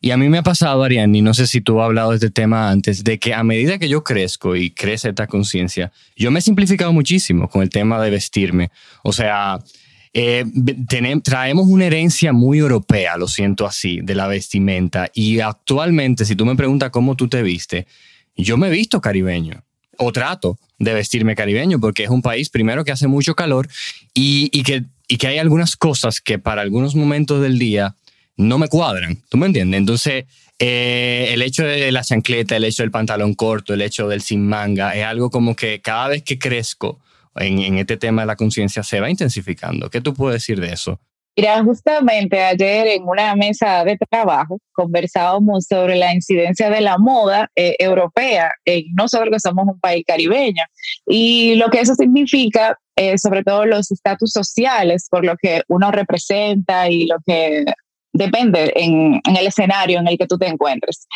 Y 0.00 0.12
a 0.12 0.16
mí 0.16 0.28
me 0.28 0.38
ha 0.38 0.42
pasado, 0.42 0.84
Ariane, 0.84 1.18
y 1.18 1.22
no 1.22 1.34
sé 1.34 1.46
si 1.46 1.60
tú 1.60 1.80
has 1.80 1.86
hablado 1.86 2.10
de 2.10 2.16
este 2.16 2.30
tema 2.30 2.70
antes, 2.70 3.02
de 3.02 3.18
que 3.18 3.34
a 3.34 3.42
medida 3.42 3.78
que 3.78 3.88
yo 3.88 4.04
crezco 4.04 4.54
y 4.54 4.70
crece 4.70 5.08
esta 5.08 5.26
conciencia, 5.26 5.90
yo 6.16 6.30
me 6.30 6.38
he 6.38 6.42
simplificado 6.42 6.92
muchísimo 6.92 7.48
con 7.48 7.62
el 7.62 7.70
tema 7.70 8.00
de 8.00 8.10
vestirme. 8.10 8.70
O 9.02 9.12
sea, 9.12 9.58
eh, 10.12 10.44
traemos 11.22 11.66
una 11.66 11.86
herencia 11.86 12.32
muy 12.32 12.58
europea, 12.58 13.16
lo 13.16 13.26
siento 13.28 13.66
así, 13.66 14.00
de 14.02 14.14
la 14.14 14.28
vestimenta. 14.28 15.10
Y 15.12 15.40
actualmente, 15.40 16.24
si 16.24 16.36
tú 16.36 16.46
me 16.46 16.56
preguntas 16.56 16.90
cómo 16.90 17.16
tú 17.16 17.28
te 17.28 17.42
viste, 17.42 17.86
yo 18.36 18.56
me 18.56 18.68
he 18.68 18.70
visto 18.70 19.00
caribeño 19.00 19.64
o 19.96 20.12
trato 20.12 20.58
de 20.78 20.94
vestirme 20.94 21.34
caribeño 21.34 21.80
porque 21.80 22.04
es 22.04 22.10
un 22.10 22.22
país 22.22 22.50
primero 22.50 22.84
que 22.84 22.92
hace 22.92 23.08
mucho 23.08 23.34
calor 23.34 23.68
y 24.14 24.62
que 24.62 25.26
hay 25.26 25.38
algunas 25.38 25.76
cosas 25.76 26.20
que 26.20 26.38
para 26.38 26.62
algunos 26.62 26.94
momentos 26.94 27.42
del 27.42 27.58
día 27.58 27.96
no 28.38 28.58
me 28.58 28.68
cuadran. 28.68 29.18
¿Tú 29.28 29.36
me 29.36 29.46
entiendes? 29.46 29.78
Entonces, 29.78 30.24
eh, 30.58 31.28
el 31.32 31.42
hecho 31.42 31.64
de 31.64 31.92
la 31.92 32.02
chancleta, 32.02 32.56
el 32.56 32.64
hecho 32.64 32.82
del 32.82 32.90
pantalón 32.90 33.34
corto, 33.34 33.74
el 33.74 33.82
hecho 33.82 34.08
del 34.08 34.22
sin 34.22 34.46
manga, 34.46 34.94
es 34.94 35.04
algo 35.04 35.30
como 35.30 35.54
que 35.54 35.80
cada 35.80 36.08
vez 36.08 36.22
que 36.22 36.38
crezco, 36.38 36.98
en, 37.40 37.78
este 37.78 37.96
tema 37.96 38.22
de 38.22 38.26
la 38.26 38.36
conciencia 38.36 38.82
se 38.82 39.00
va 39.00 39.10
intensificando. 39.10 39.90
¿Qué 39.90 40.00
tú 40.00 40.14
puedes 40.14 40.42
decir 40.42 40.60
de 40.60 40.72
eso? 40.72 40.98
Mira, 41.36 41.62
justamente 41.62 42.42
ayer 42.42 42.88
en 42.88 43.04
una 43.04 43.36
mesa 43.36 43.84
de 43.84 43.96
trabajo 44.10 44.58
conversábamos 44.72 45.66
sobre 45.66 45.94
la 45.94 46.12
incidencia 46.12 46.68
de 46.68 46.80
la 46.80 46.98
moda 46.98 47.48
eh, 47.54 47.76
europea 47.78 48.50
en 48.64 48.86
nosotros 48.94 49.28
que 49.30 49.38
somos 49.38 49.66
un 49.68 49.78
país 49.78 50.02
caribeño 50.04 50.64
y 51.06 51.54
lo 51.54 51.68
que 51.70 51.80
eso 51.80 51.94
significa, 51.94 52.76
eh, 52.96 53.18
sobre 53.18 53.44
todo 53.44 53.66
los 53.66 53.92
estatus 53.92 54.32
sociales 54.32 55.06
por 55.08 55.24
lo 55.24 55.36
que 55.36 55.62
uno 55.68 55.92
representa 55.92 56.90
y 56.90 57.06
lo 57.06 57.18
que 57.24 57.64
depende 58.18 58.72
en, 58.74 59.20
el 59.24 59.46
escenario 59.46 60.00
en 60.00 60.08
el 60.08 60.18
que 60.18 60.26
tú 60.26 60.36
te 60.36 60.48
encuentres. 60.48 61.06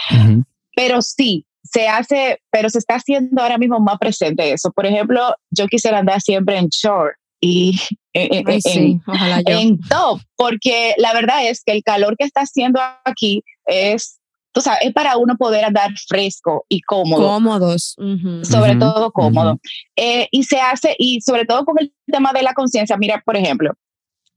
Pero 0.75 1.03
sí, 1.03 1.45
se 1.63 1.89
hace, 1.89 2.41
pero 2.51 2.71
se 2.71 2.79
está 2.79 2.95
haciendo 2.95 3.43
ahora 3.43 3.59
mismo 3.59 3.79
más 3.81 3.99
presente 3.99 4.53
eso. 4.53 4.71
Por 4.73 4.87
ejemplo, 4.87 5.35
yo 5.51 5.67
quisiera 5.67 5.99
andar 5.99 6.21
siempre 6.21 6.57
en 6.59 6.69
short 6.69 7.15
y 7.41 7.79
en, 8.13 9.81
top, 9.89 10.21
porque 10.37 10.95
la 10.99 11.13
verdad 11.13 11.47
es 11.49 11.63
que 11.65 11.73
el 11.73 11.83
calor 11.83 12.17
que 12.17 12.25
está 12.25 12.43
haciendo 12.43 12.81
aquí 13.05 13.43
es, 13.67 14.21
tú 14.53 14.61
sabes, 14.61 14.81
es 14.83 14.93
para 14.93 15.17
uno 15.17 15.37
poder 15.37 15.65
andar 15.65 15.91
fresco 16.07 16.65
y 16.69 16.83
cómodo. 16.83 17.27
Cómodos. 17.27 17.97
Sobre 18.43 18.77
todo 18.77 19.11
cómodo. 19.11 19.59
Eh, 19.97 20.29
y 20.31 20.45
se 20.45 20.61
hace, 20.61 20.95
y 20.99 21.21
sobre 21.21 21.45
todo 21.47 21.65
con 21.65 21.77
el 21.81 21.93
tema 22.07 22.33
de 22.33 22.43
la 22.43 22.55
conciencia, 22.55 22.97
mira, 22.97 23.23
por 23.25 23.37
ejemplo, 23.37 23.73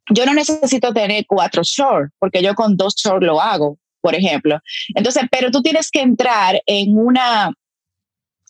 yo 0.09 0.25
no 0.25 0.33
necesito 0.33 0.93
tener 0.93 1.25
cuatro 1.27 1.61
shorts, 1.63 2.13
porque 2.19 2.41
yo 2.41 2.53
con 2.53 2.77
dos 2.77 2.95
shorts 2.95 3.25
lo 3.25 3.41
hago, 3.41 3.77
por 4.01 4.15
ejemplo. 4.15 4.59
Entonces, 4.93 5.23
pero 5.31 5.51
tú 5.51 5.61
tienes 5.61 5.89
que 5.89 6.01
entrar 6.01 6.61
en 6.65 6.97
una, 6.97 7.51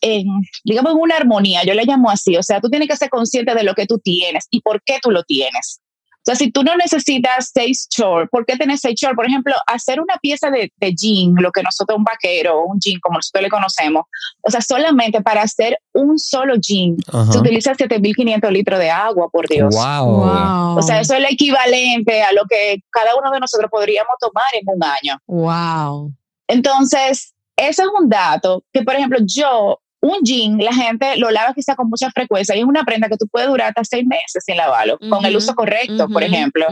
en, 0.02 0.28
digamos, 0.64 0.94
en 0.94 1.00
una 1.00 1.16
armonía, 1.16 1.64
yo 1.64 1.74
le 1.74 1.86
llamo 1.86 2.10
así, 2.10 2.36
o 2.36 2.44
sea, 2.44 2.60
tú 2.60 2.70
tienes 2.70 2.88
que 2.90 2.98
ser 2.98 3.10
consciente 3.10 3.56
de 3.56 3.64
lo 3.64 3.74
que 3.74 3.86
tú 3.86 4.00
tienes 4.00 4.48
y 4.50 4.62
por 4.62 4.82
qué 4.84 5.00
tú 5.02 5.12
lo 5.12 5.24
tienes. 5.24 5.82
O 6.28 6.32
sea, 6.32 6.36
si 6.36 6.52
tú 6.52 6.64
no 6.64 6.76
necesitas 6.76 7.52
seis 7.54 7.88
shorts, 7.90 8.32
¿por 8.32 8.48
qué 8.48 8.56
tienes 8.58 8.82
seis 8.82 9.00
shorts? 9.00 9.16
Por 9.16 9.28
ejemplo, 9.28 9.54
hacer 9.68 10.02
una 10.02 10.16
pieza 10.22 10.50
de, 10.50 10.74
de 10.78 10.96
jean, 10.96 11.36
lo 11.38 11.52
que 11.52 11.62
nosotros 11.62 12.00
un 12.00 12.04
vaquero, 12.04 12.64
un 12.66 12.80
jean 12.80 13.00
como 13.00 13.18
nosotros 13.18 13.44
le 13.44 13.50
conocemos, 13.50 14.06
o 14.42 14.50
sea, 14.50 14.62
solamente 14.62 15.22
para 15.22 15.44
hacer 15.44 15.78
un 15.94 16.18
solo 16.18 16.56
jean 16.56 16.98
se 17.32 17.38
utiliza 17.38 17.74
7.500 17.74 18.52
litros 18.52 18.80
de 18.80 18.90
agua, 18.90 19.30
por 19.30 19.48
Dios. 19.48 19.76
Wow. 19.76 20.78
O 20.78 20.82
sea, 20.82 21.00
eso 21.00 21.14
es 21.14 21.20
el 21.20 21.26
equivalente 21.26 22.24
a 22.24 22.34
lo 22.34 22.42
que 22.50 22.80
cada 22.90 23.16
uno 23.16 23.32
de 23.32 23.40
nosotros 23.40 23.70
podríamos 23.70 24.16
tomar 24.20 24.48
en 24.54 24.64
un 24.68 24.84
año. 24.84 25.20
Wow. 25.28 26.12
Entonces, 26.48 27.34
eso 27.56 27.84
es 27.84 27.90
un 28.00 28.10
dato 28.10 28.64
que, 28.74 28.82
por 28.82 28.96
ejemplo, 28.96 29.20
yo 29.26 29.80
un 30.06 30.24
jean, 30.24 30.58
la 30.58 30.74
gente 30.74 31.18
lo 31.18 31.32
lava 31.32 31.54
quizá 31.54 31.76
con 31.76 31.90
mucha 31.90 32.10
frecuencia. 32.12 32.56
Y 32.56 32.60
es 32.60 32.66
una 32.66 32.84
prenda 32.84 33.10
que 33.10 33.18
tú 33.18 33.28
puedes 33.28 33.50
durar 33.50 33.70
hasta 33.70 33.84
seis 33.84 34.06
meses 34.06 34.44
sin 34.46 34.58
lavarlo, 34.58 34.98
con 35.10 35.26
el 35.26 35.36
uso 35.36 35.54
correcto, 35.56 36.08
por 36.10 36.24
ejemplo. 36.24 36.66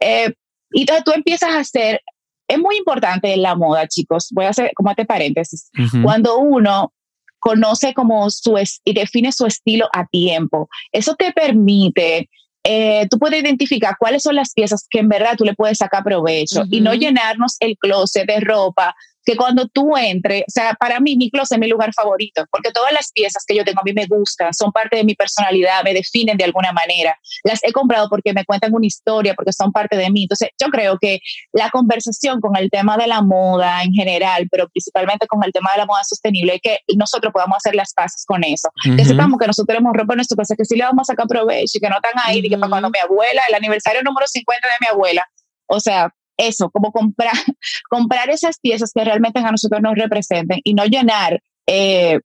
Eh, 0.00 0.32
y 0.72 0.80
entonces 0.80 1.04
tú 1.04 1.12
empiezas 1.12 1.50
a 1.50 1.60
hacer, 1.60 2.00
es 2.48 2.58
muy 2.58 2.76
importante 2.76 3.32
en 3.32 3.42
la 3.42 3.54
moda, 3.54 3.86
chicos, 3.86 4.28
voy 4.32 4.46
a 4.46 4.50
hacer 4.50 4.72
como 4.74 4.90
este 4.90 5.04
paréntesis, 5.04 5.70
cuando 6.02 6.38
uno 6.38 6.92
conoce 7.38 7.94
como 7.94 8.28
su 8.30 8.58
y 8.84 8.92
define 8.92 9.30
su 9.30 9.46
estilo 9.46 9.88
a 9.92 10.06
tiempo, 10.06 10.68
eso 10.92 11.14
te 11.14 11.32
permite 11.32 12.28
eh, 12.68 13.06
tú 13.08 13.20
puedes 13.20 13.40
identificar 13.40 13.94
cuáles 13.96 14.24
son 14.24 14.34
las 14.34 14.52
piezas 14.52 14.88
que 14.90 14.98
en 14.98 15.08
verdad 15.08 15.36
tú 15.36 15.44
le 15.44 15.54
puedes 15.54 15.78
sacar 15.78 16.02
provecho 16.02 16.64
y 16.68 16.80
no 16.80 16.94
llenarnos 16.94 17.56
el 17.60 17.76
closet 17.78 18.26
de 18.26 18.40
ropa 18.40 18.92
que 19.26 19.36
cuando 19.36 19.66
tú 19.66 19.96
entres, 19.96 20.42
o 20.42 20.50
sea, 20.50 20.74
para 20.74 21.00
mí 21.00 21.16
mi 21.16 21.30
closet 21.30 21.56
es 21.56 21.60
mi 21.60 21.68
lugar 21.68 21.92
favorito, 21.92 22.44
porque 22.50 22.70
todas 22.70 22.92
las 22.92 23.10
piezas 23.12 23.42
que 23.44 23.56
yo 23.56 23.64
tengo 23.64 23.80
a 23.80 23.84
mí 23.84 23.92
me 23.92 24.06
gustan, 24.06 24.54
son 24.54 24.70
parte 24.70 24.96
de 24.96 25.04
mi 25.04 25.14
personalidad, 25.14 25.82
me 25.82 25.92
definen 25.92 26.36
de 26.36 26.44
alguna 26.44 26.72
manera. 26.72 27.18
Las 27.42 27.62
he 27.64 27.72
comprado 27.72 28.08
porque 28.08 28.32
me 28.32 28.44
cuentan 28.44 28.72
una 28.72 28.86
historia, 28.86 29.34
porque 29.34 29.52
son 29.52 29.72
parte 29.72 29.96
de 29.96 30.10
mí. 30.10 30.22
Entonces, 30.22 30.50
yo 30.60 30.68
creo 30.68 30.96
que 30.98 31.18
la 31.52 31.70
conversación 31.70 32.40
con 32.40 32.56
el 32.56 32.70
tema 32.70 32.96
de 32.96 33.08
la 33.08 33.20
moda 33.20 33.82
en 33.82 33.92
general, 33.92 34.46
pero 34.48 34.68
principalmente 34.68 35.26
con 35.26 35.42
el 35.42 35.52
tema 35.52 35.72
de 35.72 35.78
la 35.78 35.86
moda 35.86 36.04
sostenible, 36.04 36.54
es 36.54 36.60
que 36.62 36.78
nosotros 36.96 37.32
podamos 37.32 37.56
hacer 37.56 37.74
las 37.74 37.92
paces 37.94 38.24
con 38.24 38.44
eso. 38.44 38.68
Que 38.96 39.04
sepamos 39.04 39.40
que 39.40 39.48
nosotros 39.48 39.74
tenemos 39.74 39.92
ropa 39.92 40.12
en 40.12 40.18
nuestro 40.18 40.36
casa, 40.36 40.54
que 40.54 40.64
sí 40.64 40.76
le 40.76 40.84
vamos 40.84 41.08
a 41.08 41.12
sacar 41.12 41.26
provecho 41.26 41.78
y 41.78 41.80
que 41.80 41.88
no 41.88 41.96
están 41.96 42.12
ahí, 42.24 42.38
y 42.38 42.48
que 42.48 42.58
para 42.58 42.70
cuando 42.70 42.90
mi 42.90 43.00
abuela, 43.00 43.42
el 43.48 43.56
aniversario 43.56 44.02
número 44.04 44.28
50 44.28 44.68
de 44.68 44.74
mi 44.80 44.86
abuela, 44.86 45.26
o 45.66 45.80
sea, 45.80 46.12
eso, 46.36 46.70
como 46.70 46.92
comprar, 46.92 47.32
comprar 47.90 48.30
esas 48.30 48.58
piezas 48.58 48.92
que 48.94 49.04
realmente 49.04 49.40
a 49.40 49.50
nosotros 49.50 49.80
nos 49.82 49.94
representen 49.94 50.60
y 50.64 50.74
no 50.74 50.84
llenar 50.84 51.40
eh, 51.66 52.20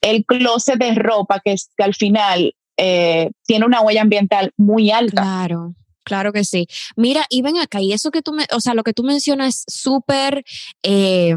el 0.00 0.24
closet 0.24 0.78
de 0.78 0.94
ropa 0.94 1.40
que, 1.44 1.54
que 1.76 1.84
al 1.84 1.94
final 1.94 2.54
eh, 2.76 3.30
tiene 3.46 3.66
una 3.66 3.80
huella 3.80 4.02
ambiental 4.02 4.52
muy 4.56 4.90
alta. 4.90 5.22
Claro. 5.22 5.74
Claro 6.04 6.32
que 6.32 6.44
sí. 6.44 6.68
Mira, 6.94 7.26
y 7.28 7.42
ven 7.42 7.58
acá, 7.58 7.80
y 7.80 7.92
eso 7.92 8.12
que 8.12 8.22
tú 8.22 8.32
me, 8.32 8.44
o 8.52 8.60
sea, 8.60 8.74
lo 8.74 8.84
que 8.84 8.92
tú 8.92 9.02
mencionas 9.02 9.64
es 9.66 9.74
súper 9.74 10.44
eh, 10.84 11.34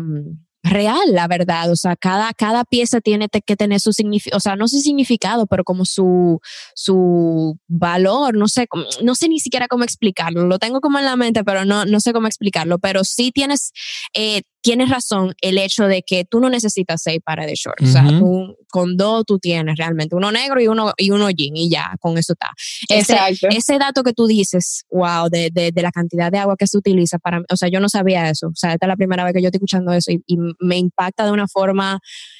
real, 0.70 1.00
la 1.08 1.28
verdad. 1.28 1.72
O 1.72 1.76
sea, 1.76 1.96
cada, 1.96 2.34
cada 2.34 2.64
pieza 2.64 3.02
tiene 3.02 3.28
que 3.30 3.56
tener 3.56 3.80
su 3.80 3.94
significado, 3.94 4.38
o 4.38 4.40
sea, 4.40 4.56
no 4.56 4.68
su 4.68 4.80
significado, 4.80 5.48
pero 5.48 5.64
como 5.64 5.86
su, 5.86 6.40
su 6.76 7.58
valor, 7.68 8.36
no 8.36 8.48
sé, 8.48 8.68
no 9.02 9.16
sé 9.16 9.30
ni 9.30 9.40
siquiera 9.40 9.68
cómo 9.68 9.84
explicarlo. 9.84 10.46
Lo 10.46 10.60
tengo 10.60 10.82
como 10.82 11.00
en 11.00 11.06
la 11.06 11.16
mente, 11.16 11.44
pero 11.44 11.66
no, 11.66 11.86
no 11.86 12.00
sé 12.00 12.14
cómo 12.14 12.28
explicarlo. 12.28 12.80
Pero 12.80 13.04
sí 13.04 13.32
tienes, 13.32 13.72
eh, 14.14 14.44
tienes 14.62 14.90
razón 14.90 15.34
el 15.42 15.58
hecho 15.58 15.86
de 15.86 16.04
que 16.04 16.26
tú 16.26 16.40
no 16.40 16.50
necesitas 16.50 17.02
seis 17.02 17.20
pares 17.24 17.48
de 17.48 17.56
shorts. 17.56 17.84
O 17.84 17.92
sea, 17.92 18.06
tú, 18.08 18.58
con 18.70 18.98
dos 18.98 19.24
tú 19.26 19.40
tienes 19.40 19.78
realmente 19.78 20.16
uno 20.16 20.32
negro 20.32 20.62
y 20.62 20.68
uno, 20.68 20.94
y 20.98 21.12
uno 21.12 21.30
jean 21.30 21.56
y 21.56 21.70
ya, 21.70 21.96
con 22.00 22.18
eso 22.18 22.34
está. 22.34 22.50
Ese, 22.90 23.18
ese 23.50 23.78
dato 23.78 24.04
que 24.04 24.14
tú 24.14 24.28
dices, 24.28 24.86
wow, 24.92 25.30
de, 25.30 25.50
de, 25.52 25.72
de, 25.72 25.82
la 25.82 25.92
cantidad 25.92 26.32
de 26.32 26.40
agua 26.40 26.56
que 26.58 26.68
se 26.68 26.78
utiliza 26.78 27.20
para, 27.20 27.42
o 27.50 27.56
sea, 27.56 27.70
yo 27.70 27.80
no 27.80 27.90
sabía 27.90 28.30
eso. 28.30 28.48
O 28.48 28.56
sea, 28.56 28.74
esta 28.74 28.86
es 28.86 28.90
la 28.90 28.98
primera 28.98 29.24
vez 29.24 29.34
que 29.34 29.42
yo 29.42 29.48
estoy 29.48 29.60
escuchando 29.60 29.94
eso 29.94 30.12
y, 30.12 30.38
me 30.60 30.78
impacta 30.78 31.26
de 31.26 31.32
una 31.32 31.48
forma 31.48 32.00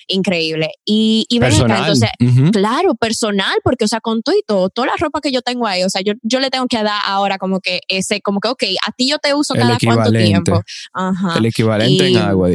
increíble. 0.10 0.72
Y, 0.86 1.26
y 1.30 1.40
ven 1.40 1.54
acá, 1.54 1.80
entonces, 1.80 2.10
claro, 2.52 2.96
personal, 2.96 3.56
porque, 3.64 3.86
o 3.86 3.88
sea, 3.88 4.02
con 4.02 4.22
todo 4.22 4.36
y 4.36 4.44
todo, 4.46 4.70
toda 4.70 4.88
la 4.88 4.94
ropa 5.00 5.22
que 5.22 5.32
yo 5.32 5.42
tengo 5.42 5.66
ahí, 5.68 5.84
o 5.84 5.90
sea, 5.90 6.02
yo, 6.02 6.14
yo 6.22 6.40
le 6.40 6.50
tengo 6.50 6.68
que 6.68 6.82
dar 6.84 7.02
ahora 7.06 7.38
como 7.38 7.60
que 7.62 7.82
ese, 7.88 8.22
como 8.22 8.40
que, 8.40 8.50
ok, 8.50 8.64
a 8.86 8.92
ti 8.92 9.10
yo 9.10 9.20
te 9.20 9.34
uso 9.34 9.54
cada 9.54 9.78
cuánto 9.84 10.12
tiempo. 10.12 10.62
Ajá. 10.94 11.38
El 11.38 11.46
equivalente 11.46 12.08
en 12.08 12.18
agua. 12.18 12.50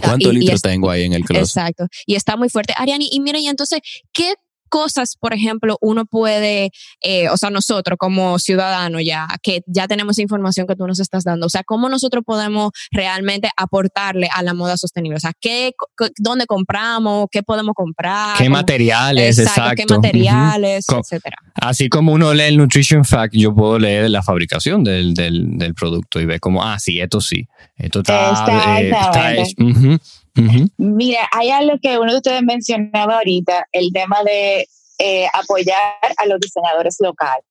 ¿Cuántos 0.00 0.32
litros 0.32 0.62
tengo 0.62 0.90
ahí 0.90 1.04
en 1.04 1.14
el 1.14 1.24
closet? 1.24 1.44
Exacto. 1.44 1.86
Y 2.06 2.14
está 2.14 2.36
muy 2.36 2.48
fuerte. 2.48 2.72
Ariani, 2.76 3.08
y 3.10 3.20
mira, 3.20 3.38
y 3.38 3.48
entonces, 3.48 3.80
¿qué 4.12 4.34
cosas, 4.70 5.16
por 5.20 5.34
ejemplo, 5.34 5.76
uno 5.82 6.06
puede, 6.06 6.70
eh, 7.02 7.28
o 7.28 7.36
sea, 7.36 7.50
nosotros 7.50 7.98
como 7.98 8.38
ciudadanos 8.38 9.02
ya, 9.04 9.26
que 9.42 9.62
ya 9.66 9.86
tenemos 9.86 10.18
información 10.18 10.66
que 10.66 10.76
tú 10.76 10.86
nos 10.86 11.00
estás 11.00 11.24
dando, 11.24 11.46
o 11.46 11.50
sea, 11.50 11.62
cómo 11.64 11.88
nosotros 11.90 12.24
podemos 12.24 12.70
realmente 12.90 13.50
aportarle 13.56 14.28
a 14.34 14.42
la 14.42 14.54
moda 14.54 14.76
sostenible, 14.78 15.16
o 15.16 15.20
sea, 15.20 15.32
¿qué, 15.38 15.72
dónde 16.18 16.46
compramos, 16.46 17.26
qué 17.30 17.42
podemos 17.42 17.74
comprar, 17.74 18.38
qué 18.38 18.48
materiales, 18.48 19.38
exacto, 19.38 19.84
qué 19.86 19.94
materiales, 19.94 20.86
etcétera. 20.88 21.36
Así 21.54 21.88
como 21.88 22.12
uno 22.12 22.32
lee 22.32 22.44
el 22.44 22.56
Nutrition 22.56 23.04
Fact, 23.04 23.34
yo 23.34 23.54
puedo 23.54 23.78
leer 23.78 24.08
la 24.08 24.22
fabricación 24.22 24.84
del, 24.84 25.12
del, 25.14 25.58
del 25.58 25.74
producto 25.74 26.20
y 26.20 26.24
ver 26.24 26.40
como, 26.40 26.64
ah, 26.64 26.78
sí, 26.78 27.00
esto 27.00 27.20
sí, 27.20 27.46
esto 27.76 28.00
está, 28.00 28.80
eh, 28.80 28.92
Mira, 30.76 31.28
hay 31.32 31.50
algo 31.50 31.76
que 31.82 31.98
uno 31.98 32.12
de 32.12 32.18
ustedes 32.18 32.42
mencionaba 32.42 33.16
ahorita, 33.16 33.66
el 33.72 33.90
tema 33.92 34.22
de 34.24 34.66
eh, 34.98 35.26
apoyar 35.32 35.76
a 36.16 36.26
los 36.26 36.38
diseñadores 36.40 36.96
locales. 37.00 37.44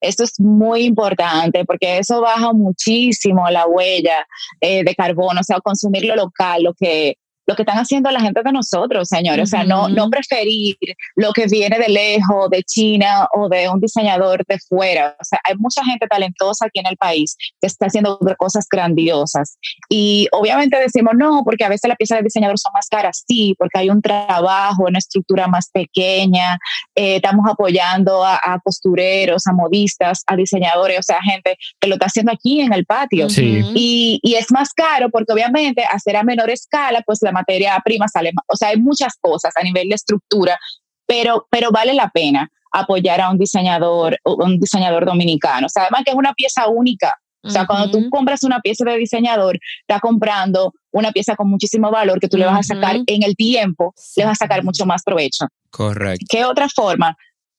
Esto 0.00 0.24
es 0.24 0.38
muy 0.38 0.84
importante 0.84 1.64
porque 1.64 1.98
eso 1.98 2.20
baja 2.20 2.52
muchísimo 2.52 3.48
la 3.50 3.66
huella 3.66 4.26
eh, 4.60 4.84
de 4.84 4.94
carbono, 4.94 5.40
o 5.40 5.44
sea, 5.44 5.60
consumir 5.60 6.04
lo 6.04 6.16
local, 6.16 6.62
lo 6.62 6.74
que 6.74 7.16
lo 7.46 7.54
que 7.54 7.62
están 7.62 7.78
haciendo 7.78 8.10
la 8.10 8.20
gente 8.20 8.42
de 8.42 8.52
nosotros, 8.52 9.08
señores. 9.08 9.44
O 9.44 9.46
sea, 9.46 9.64
no, 9.64 9.88
no 9.88 10.08
preferir 10.08 10.76
lo 11.14 11.32
que 11.32 11.46
viene 11.46 11.78
de 11.78 11.88
lejos, 11.88 12.48
de 12.50 12.62
China 12.62 13.28
o 13.34 13.48
de 13.48 13.68
un 13.68 13.80
diseñador 13.80 14.44
de 14.46 14.58
fuera. 14.58 15.16
O 15.20 15.24
sea, 15.24 15.40
hay 15.44 15.54
mucha 15.56 15.84
gente 15.84 16.06
talentosa 16.06 16.66
aquí 16.66 16.80
en 16.80 16.86
el 16.86 16.96
país 16.96 17.36
que 17.60 17.66
está 17.66 17.86
haciendo 17.86 18.18
cosas 18.38 18.66
grandiosas. 18.70 19.58
Y 19.88 20.28
obviamente 20.32 20.78
decimos, 20.78 21.14
no, 21.16 21.42
porque 21.44 21.64
a 21.64 21.68
veces 21.68 21.88
las 21.88 21.98
piezas 21.98 22.18
de 22.18 22.24
diseñador 22.24 22.58
son 22.58 22.72
más 22.72 22.88
caras, 22.88 23.24
sí, 23.26 23.54
porque 23.58 23.78
hay 23.78 23.90
un 23.90 24.00
trabajo, 24.00 24.84
una 24.84 24.98
estructura 24.98 25.46
más 25.46 25.68
pequeña. 25.70 26.58
Eh, 26.94 27.16
estamos 27.16 27.44
apoyando 27.50 28.24
a, 28.24 28.40
costureros, 28.62 29.46
a 29.46 29.52
modistas, 29.52 30.22
a 30.26 30.36
diseñadores, 30.36 30.98
o 30.98 31.02
sea, 31.02 31.20
gente 31.22 31.56
que 31.80 31.88
lo 31.88 31.94
está 31.94 32.06
haciendo 32.06 32.32
aquí 32.32 32.60
en 32.60 32.72
el 32.72 32.86
patio. 32.86 33.26
Y, 33.36 34.20
y 34.22 34.34
es 34.34 34.50
más 34.50 34.72
caro 34.72 35.10
porque 35.10 35.32
obviamente 35.32 35.84
hacer 35.90 36.16
a 36.16 36.22
menor 36.22 36.50
escala, 36.50 37.02
pues 37.04 37.18
la 37.22 37.33
materia 37.34 37.80
prima 37.84 38.08
sale, 38.08 38.32
o 38.46 38.56
sea, 38.56 38.68
hay 38.68 38.78
muchas 38.78 39.14
cosas 39.20 39.52
a 39.56 39.62
nivel 39.62 39.88
de 39.88 39.94
estructura, 39.94 40.58
pero, 41.06 41.46
pero 41.50 41.70
vale 41.70 41.92
la 41.94 42.08
pena 42.08 42.50
apoyar 42.72 43.20
a 43.20 43.30
un 43.30 43.38
diseñador, 43.38 44.18
un 44.24 44.58
diseñador 44.58 45.06
dominicano. 45.06 45.66
O 45.66 45.68
sea, 45.68 45.82
además 45.84 46.02
que 46.04 46.10
es 46.10 46.16
una 46.16 46.34
pieza 46.34 46.66
única. 46.68 47.14
O 47.46 47.50
sea, 47.50 47.66
cuando 47.66 47.90
tú 47.90 48.08
compras 48.08 48.42
una 48.42 48.60
pieza 48.60 48.84
de 48.86 48.96
diseñador, 48.96 49.58
estás 49.80 50.00
comprando 50.00 50.72
una 50.92 51.12
pieza 51.12 51.36
con 51.36 51.50
muchísimo 51.50 51.90
valor 51.90 52.18
que 52.18 52.26
tú 52.28 52.38
le 52.38 52.46
vas 52.46 52.58
a 52.58 52.74
sacar 52.74 52.96
en 53.06 53.22
el 53.22 53.36
tiempo, 53.36 53.92
le 54.16 54.24
vas 54.24 54.40
a 54.40 54.44
sacar 54.46 54.64
mucho 54.64 54.86
más 54.86 55.02
provecho. 55.04 55.46
Correcto. 55.70 56.24
¿Qué 56.28 56.46
otra 56.46 56.68
forma? 56.70 57.14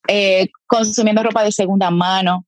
Eh, 0.08 0.48
consumiendo 0.66 1.22
ropa 1.22 1.44
de 1.44 1.52
segunda 1.52 1.92
mano. 1.92 2.46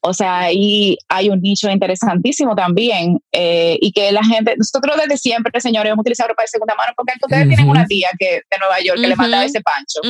O 0.00 0.12
sea, 0.12 0.40
ahí 0.40 0.96
hay 1.08 1.28
un 1.28 1.40
nicho 1.40 1.70
interesantísimo 1.70 2.54
también 2.54 3.18
eh, 3.32 3.78
y 3.80 3.92
que 3.92 4.12
la 4.12 4.24
gente, 4.24 4.54
nosotros 4.56 4.96
desde 4.96 5.16
siempre, 5.16 5.60
señores, 5.60 5.90
hemos 5.92 6.02
utilizado 6.02 6.28
ropa 6.28 6.42
de 6.42 6.48
segunda 6.48 6.74
mano 6.74 6.92
porque 6.96 7.12
ustedes 7.20 7.48
tienen 7.48 7.68
una 7.68 7.86
tía 7.86 8.08
que 8.18 8.42
de 8.50 8.58
Nueva 8.58 8.80
York 8.80 9.00
que 9.00 9.08
le 9.08 9.16
mandaba 9.16 9.44
ese 9.44 9.60
pancho 9.60 10.00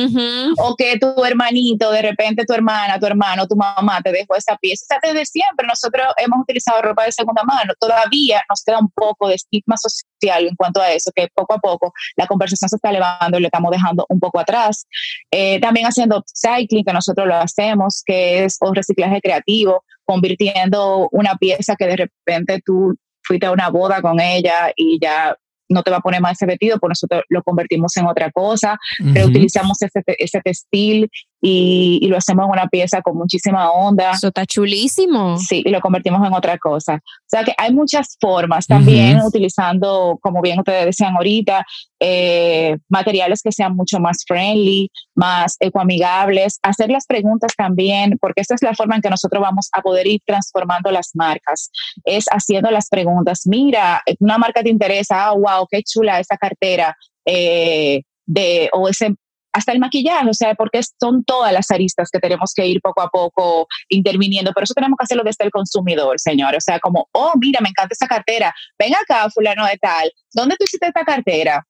o 0.57 0.75
que 0.75 0.97
tu 0.99 1.23
hermanito, 1.23 1.91
de 1.91 2.01
repente 2.01 2.45
tu 2.45 2.53
hermana, 2.53 2.99
tu 2.99 3.05
hermano, 3.05 3.47
tu 3.47 3.55
mamá 3.55 4.01
te 4.01 4.11
dejó 4.11 4.35
esa 4.35 4.57
pieza. 4.57 4.85
O 4.85 4.87
sea, 4.87 4.99
desde 5.01 5.25
siempre 5.25 5.67
nosotros 5.67 6.07
hemos 6.17 6.39
utilizado 6.41 6.81
ropa 6.81 7.05
de 7.05 7.11
segunda 7.11 7.43
mano. 7.43 7.73
Todavía 7.79 8.41
nos 8.49 8.63
queda 8.63 8.79
un 8.79 8.89
poco 8.89 9.27
de 9.27 9.35
estigma 9.35 9.75
social 9.77 10.47
en 10.47 10.55
cuanto 10.55 10.81
a 10.81 10.91
eso, 10.91 11.11
que 11.15 11.27
poco 11.33 11.53
a 11.53 11.59
poco 11.59 11.93
la 12.15 12.27
conversación 12.27 12.69
se 12.69 12.75
está 12.77 12.89
elevando 12.89 13.37
y 13.37 13.41
le 13.41 13.47
estamos 13.47 13.71
dejando 13.71 14.05
un 14.09 14.19
poco 14.19 14.39
atrás. 14.39 14.85
Eh, 15.31 15.59
también 15.59 15.87
haciendo 15.87 16.23
cycling, 16.33 16.83
que 16.85 16.93
nosotros 16.93 17.27
lo 17.27 17.35
hacemos, 17.35 18.03
que 18.05 18.45
es 18.45 18.57
un 18.61 18.75
reciclaje 18.75 19.21
creativo, 19.21 19.64
convirtiendo 20.03 21.09
una 21.11 21.35
pieza 21.35 21.75
que 21.75 21.87
de 21.87 21.95
repente 21.97 22.61
tú 22.65 22.95
fuiste 23.23 23.47
a 23.47 23.51
una 23.51 23.69
boda 23.69 24.01
con 24.01 24.19
ella 24.19 24.71
y 24.75 24.99
ya 25.01 25.35
no 25.67 25.83
te 25.83 25.91
va 25.91 25.97
a 25.97 26.01
poner 26.01 26.21
más 26.21 26.33
ese 26.33 26.45
vestido, 26.45 26.77
pues 26.79 26.89
nosotros 26.89 27.23
lo 27.29 27.41
convertimos 27.41 27.95
en 27.97 28.05
otra 28.05 28.31
cosa, 28.31 28.77
reutilizamos 28.99 29.81
ese, 29.81 30.03
ese 30.05 30.39
textil 30.41 31.09
y, 31.41 32.07
lo 32.07 32.17
hacemos 32.17 32.45
en 32.45 32.51
una 32.51 32.67
pieza 32.67 33.01
con 33.01 33.17
muchísima 33.17 33.71
onda. 33.71 34.11
Eso 34.11 34.27
está 34.27 34.45
chulísimo. 34.45 35.37
Sí, 35.37 35.61
y 35.65 35.69
lo 35.69 35.79
convertimos 35.81 36.25
en 36.25 36.33
otra 36.33 36.57
cosa. 36.57 36.95
O 36.95 37.27
sea 37.27 37.43
que 37.43 37.53
hay 37.57 37.73
muchas 37.73 38.17
formas 38.19 38.67
también 38.67 39.21
utilizando, 39.21 40.17
como 40.21 40.41
bien 40.41 40.59
ustedes 40.59 40.85
decían 40.85 41.15
ahorita, 41.15 41.65
eh, 41.99 42.77
materiales 42.89 43.41
que 43.41 43.51
sean 43.51 43.75
mucho 43.75 43.99
más 43.99 44.23
friendly, 44.27 44.89
más 45.15 45.57
ecoamigables, 45.59 46.59
hacer 46.63 46.89
las 46.89 47.05
preguntas 47.05 47.51
también, 47.55 48.17
porque 48.19 48.41
esta 48.41 48.55
es 48.55 48.61
la 48.61 48.73
forma 48.73 48.95
en 48.95 49.01
que 49.01 49.09
nosotros 49.09 49.41
vamos 49.41 49.69
a 49.73 49.81
poder 49.81 50.07
ir 50.07 50.21
transformando 50.25 50.91
las 50.91 51.11
marcas, 51.13 51.69
es 52.03 52.25
haciendo 52.31 52.71
las 52.71 52.89
preguntas. 52.89 53.41
Mira, 53.45 54.01
una 54.19 54.37
marca 54.37 54.63
te 54.63 54.69
interesa, 54.69 55.27
ah, 55.27 55.33
wow, 55.33 55.67
qué 55.69 55.83
chula 55.83 56.19
esa 56.19 56.37
cartera. 56.37 56.95
Eh, 57.25 58.01
de, 58.27 58.69
o 58.73 58.89
ese 58.89 59.15
hasta 59.55 59.71
el 59.71 59.79
maquillaje, 59.79 60.29
o 60.29 60.33
sea, 60.33 60.53
porque 60.53 60.81
son 60.99 61.23
todas 61.23 61.53
las 61.53 61.71
aristas 61.71 62.09
que 62.11 62.19
tenemos 62.19 62.51
que 62.53 62.67
ir 62.67 62.81
poco 62.81 63.01
a 63.01 63.07
poco 63.07 63.67
interviniendo, 63.87 64.51
pero 64.53 64.65
eso 64.65 64.73
tenemos 64.73 64.97
que 64.97 65.05
hacerlo 65.05 65.23
desde 65.23 65.45
el 65.45 65.51
consumidor, 65.51 66.19
señor, 66.19 66.55
o 66.55 66.59
sea, 66.59 66.79
como, 66.79 67.07
oh, 67.13 67.31
mira, 67.39 67.61
me 67.61 67.69
encanta 67.69 67.93
esa 67.93 68.07
cartera, 68.07 68.53
ven 68.77 68.93
acá, 68.93 69.29
fulano 69.29 69.65
de 69.65 69.77
tal, 69.77 70.11
¿dónde 70.33 70.57
tú 70.57 70.65
hiciste 70.65 70.87
esta 70.87 71.05
cartera? 71.05 71.65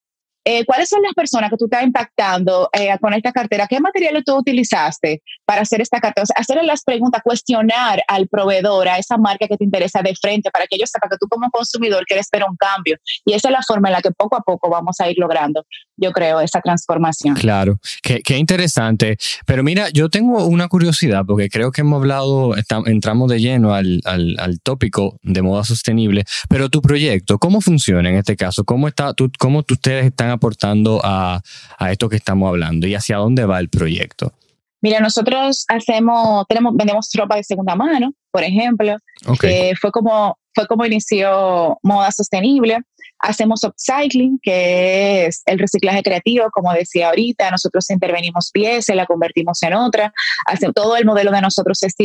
Eh, 0.48 0.63
¿cuáles 0.63 0.89
son 0.89 1.01
las 1.01 1.13
personas 1.13 1.50
que 1.50 1.58
tú 1.58 1.65
estás 1.65 1.84
impactando 1.84 2.70
eh, 2.72 2.96
con 3.01 3.15
esta 3.15 3.32
cartera? 3.32 3.65
¿Qué 3.68 3.80
materiales 3.80 4.24
tú 4.24 4.36
utilizaste 4.36 5.24
para 5.44 5.62
hacer 5.62 5.82
esta 5.82 6.00
cartera? 6.00 6.22
O 6.22 6.25
sea, 6.27 6.36
hacerle 6.38 6.62
las 6.62 6.84
preguntas, 6.84 7.22
cuestionar 7.24 8.04
al 8.08 8.27
proveedor, 8.27 8.88
a 8.88 9.00
esa 9.00 9.18
marca 9.18 9.48
que 9.48 9.58
te 9.58 9.63
interesa 9.63 10.04
de 10.04 10.13
frente, 10.13 10.51
para 10.51 10.68
que 10.68 10.75
ellos 10.75 10.92
sepan 10.92 11.10
que 11.10 11.18
tú 11.20 11.27
como 11.27 11.50
consumidor 11.50 12.06
quieres 12.06 12.27
ver 12.32 12.44
un 12.48 12.56
cambio. 12.58 12.98
Y 13.25 13.34
esa 13.34 13.48
es 13.48 13.54
la 13.54 13.62
forma 13.68 13.89
en 13.89 13.94
la 13.94 14.01
que 14.04 14.12
poco 14.12 14.36
a 14.36 14.42
poco 14.42 14.70
vamos 14.70 15.00
a 15.00 15.10
ir 15.10 15.18
logrando, 15.18 15.65
yo 15.98 16.12
creo, 16.12 16.42
esa 16.42 16.62
transformación. 16.62 17.36
Claro, 17.36 17.80
qué, 18.02 18.22
qué 18.22 18.38
interesante. 18.38 19.18
Pero 19.46 19.64
mira, 19.64 19.90
yo 19.90 20.10
tengo 20.10 20.46
una 20.46 20.68
curiosidad, 20.68 21.24
porque 21.25 21.50
creo 21.50 21.72
que 21.72 21.82
hemos 21.82 22.02
hablado, 22.02 22.56
entramos 22.86 23.30
de 23.30 23.40
lleno 23.40 23.74
al, 23.74 24.02
al, 24.06 24.36
al, 24.40 24.60
tópico 24.62 25.18
de 25.24 25.42
moda 25.42 25.64
sostenible, 25.64 26.24
pero 26.50 26.70
tu 26.70 26.82
proyecto, 26.82 27.38
¿cómo 27.40 27.62
funciona 27.62 28.10
en 28.10 28.16
este 28.16 28.36
caso? 28.36 28.64
¿Cómo, 28.64 28.88
está, 28.88 29.14
tú, 29.14 29.32
cómo 29.40 29.64
ustedes 29.70 30.06
están 30.06 30.30
aportando 30.30 31.02
a, 31.04 31.42
esto 31.90 32.10
que 32.10 32.16
estamos 32.16 32.50
hablando 32.50 32.88
y 32.88 32.96
hacia 32.96 33.18
dónde 33.18 33.46
va 33.46 33.60
el 33.60 33.70
proyecto? 33.70 34.34
Mira, 34.82 35.00
nosotros 35.00 35.66
hacemos, 35.68 36.46
tenemos, 36.48 36.75
vendemos 36.75 37.10
ropa 37.16 37.38
de 37.38 37.44
segunda 37.44 37.75
mano, 37.75 38.14
por 38.31 38.44
ejemplo, 38.44 38.98
que 39.40 39.74
fue 39.79 39.92
como, 39.92 40.38
fue 40.53 40.68
como 40.68 40.86
inició 40.86 41.79
Moda 41.81 42.12
Sostenible. 42.12 42.79
Hacemos 43.20 43.64
upcycling, 43.64 44.40
que 44.42 45.25
es 45.25 45.42
el 45.46 45.58
reciclaje 45.58 46.04
creativo, 46.04 46.50
como 46.51 46.74
decía 46.74 47.10
ahorita. 47.10 47.50
Nosotros 47.50 47.90
intervenimos 47.90 48.51
piezas, 48.51 48.96
la 48.96 49.06
convertimos 49.06 49.62
en 49.64 49.74
otra. 49.74 50.14
Hace, 50.46 50.72
todo 50.74 50.96
el 50.96 51.06
modelo 51.06 51.32
de 51.32 51.42
nosotros 51.42 51.82
es 51.84 51.96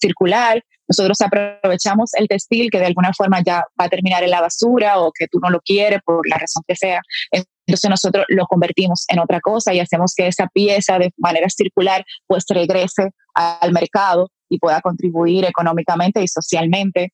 circular. 0.00 0.64
Nosotros 0.88 1.20
aprovechamos 1.20 2.12
el 2.14 2.28
textil 2.28 2.70
que 2.70 2.78
de 2.78 2.86
alguna 2.86 3.12
forma 3.16 3.42
ya 3.44 3.64
va 3.80 3.86
a 3.86 3.88
terminar 3.88 4.22
en 4.22 4.30
la 4.30 4.40
basura 4.40 5.00
o 5.00 5.12
que 5.12 5.26
tú 5.28 5.38
no 5.40 5.50
lo 5.50 5.60
quieres 5.60 6.00
por 6.04 6.28
la 6.28 6.36
razón 6.36 6.62
que 6.66 6.76
sea. 6.76 7.00
Entonces 7.66 7.90
nosotros 7.90 8.26
lo 8.28 8.46
convertimos 8.46 9.04
en 9.08 9.20
otra 9.20 9.40
cosa 9.40 9.72
y 9.72 9.80
hacemos 9.80 10.14
que 10.14 10.26
esa 10.26 10.48
pieza 10.48 10.98
de 10.98 11.10
manera 11.16 11.48
circular 11.48 12.04
pues 12.26 12.44
regrese 12.48 13.10
al 13.34 13.72
mercado 13.72 14.30
y 14.48 14.58
pueda 14.58 14.80
contribuir 14.80 15.44
económicamente 15.44 16.22
y 16.22 16.28
socialmente. 16.28 17.12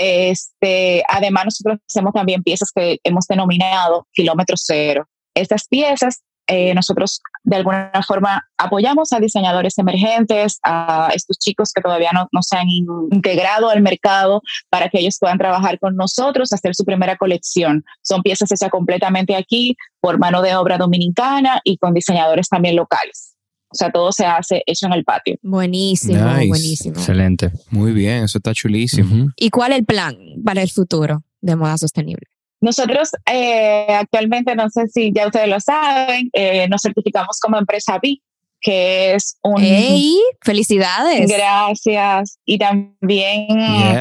Este, 0.00 1.02
además, 1.08 1.46
nosotros 1.46 1.78
hacemos 1.88 2.12
también 2.12 2.42
piezas 2.42 2.70
que 2.72 2.98
hemos 3.02 3.26
denominado 3.26 4.06
kilómetro 4.12 4.56
cero. 4.56 5.08
Estas 5.34 5.66
piezas 5.66 6.22
eh, 6.50 6.72
nosotros 6.74 7.20
de 7.44 7.56
alguna 7.56 7.90
forma 8.06 8.42
apoyamos 8.56 9.12
a 9.12 9.20
diseñadores 9.20 9.76
emergentes, 9.76 10.58
a 10.64 11.10
estos 11.14 11.38
chicos 11.38 11.72
que 11.74 11.82
todavía 11.82 12.10
no, 12.14 12.26
no, 12.32 12.42
se 12.42 12.56
han 12.56 12.68
integrado 12.70 13.68
al 13.68 13.82
mercado 13.82 14.40
para 14.70 14.88
que 14.88 14.98
ellos 14.98 15.18
puedan 15.20 15.36
trabajar 15.36 15.78
con 15.78 15.94
nosotros, 15.94 16.50
hacer 16.54 16.74
su 16.74 16.86
primera 16.86 17.16
colección. 17.16 17.84
Son 18.02 18.22
piezas 18.22 18.50
hechas 18.50 18.70
completamente 18.70 19.36
aquí 19.36 19.76
por 20.00 20.18
mano 20.18 20.40
de 20.40 20.56
obra 20.56 20.78
dominicana 20.78 21.60
y 21.64 21.76
con 21.76 21.92
diseñadores 21.92 22.48
también 22.48 22.76
locales. 22.76 23.37
O 23.70 23.74
sea, 23.74 23.90
todo 23.90 24.12
se 24.12 24.24
hace 24.24 24.62
hecho 24.66 24.86
en 24.86 24.94
el 24.94 25.04
patio. 25.04 25.36
Buenísimo, 25.42 26.22
buenísimo. 26.22 26.96
Excelente. 26.96 27.50
Muy 27.70 27.92
bien, 27.92 28.24
eso 28.24 28.38
está 28.38 28.54
chulísimo. 28.54 29.30
¿Y 29.36 29.50
cuál 29.50 29.72
es 29.72 29.78
el 29.78 29.84
plan 29.84 30.16
para 30.44 30.62
el 30.62 30.70
futuro 30.70 31.22
de 31.40 31.56
moda 31.56 31.76
sostenible? 31.76 32.26
Nosotros 32.60 33.10
eh, 33.30 33.86
actualmente, 33.90 34.54
no 34.56 34.68
sé 34.70 34.88
si 34.88 35.12
ya 35.12 35.26
ustedes 35.26 35.48
lo 35.48 35.60
saben, 35.60 36.28
eh, 36.32 36.66
nos 36.68 36.80
certificamos 36.82 37.38
como 37.40 37.56
empresa 37.58 37.98
B, 38.02 38.20
que 38.60 39.14
es 39.14 39.38
un... 39.42 39.60
¡Hey! 39.60 40.16
¡Felicidades! 40.42 41.30
Gracias. 41.30 42.38
Y 42.44 42.58
también... 42.58 43.46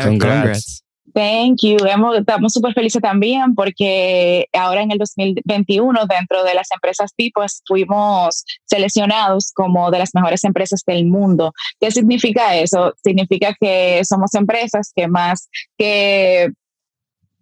congrats. 0.03 0.83
Thank 1.17 1.63
you. 1.63 1.77
estamos 2.15 2.53
súper 2.53 2.73
felices 2.75 3.01
también 3.01 3.55
porque 3.55 4.47
ahora 4.53 4.83
en 4.83 4.91
el 4.91 4.99
2021 4.99 6.05
dentro 6.05 6.43
de 6.43 6.53
las 6.53 6.69
empresas 6.71 7.11
pues 7.33 7.63
fuimos 7.65 8.45
seleccionados 8.65 9.51
como 9.55 9.89
de 9.89 9.97
las 9.97 10.13
mejores 10.13 10.43
empresas 10.43 10.83
del 10.85 11.07
mundo. 11.07 11.53
¿Qué 11.79 11.89
significa 11.89 12.55
eso? 12.55 12.93
Significa 13.03 13.55
que 13.59 14.05
somos 14.05 14.35
empresas 14.35 14.91
que 14.95 15.07
más 15.07 15.49
que 15.75 16.49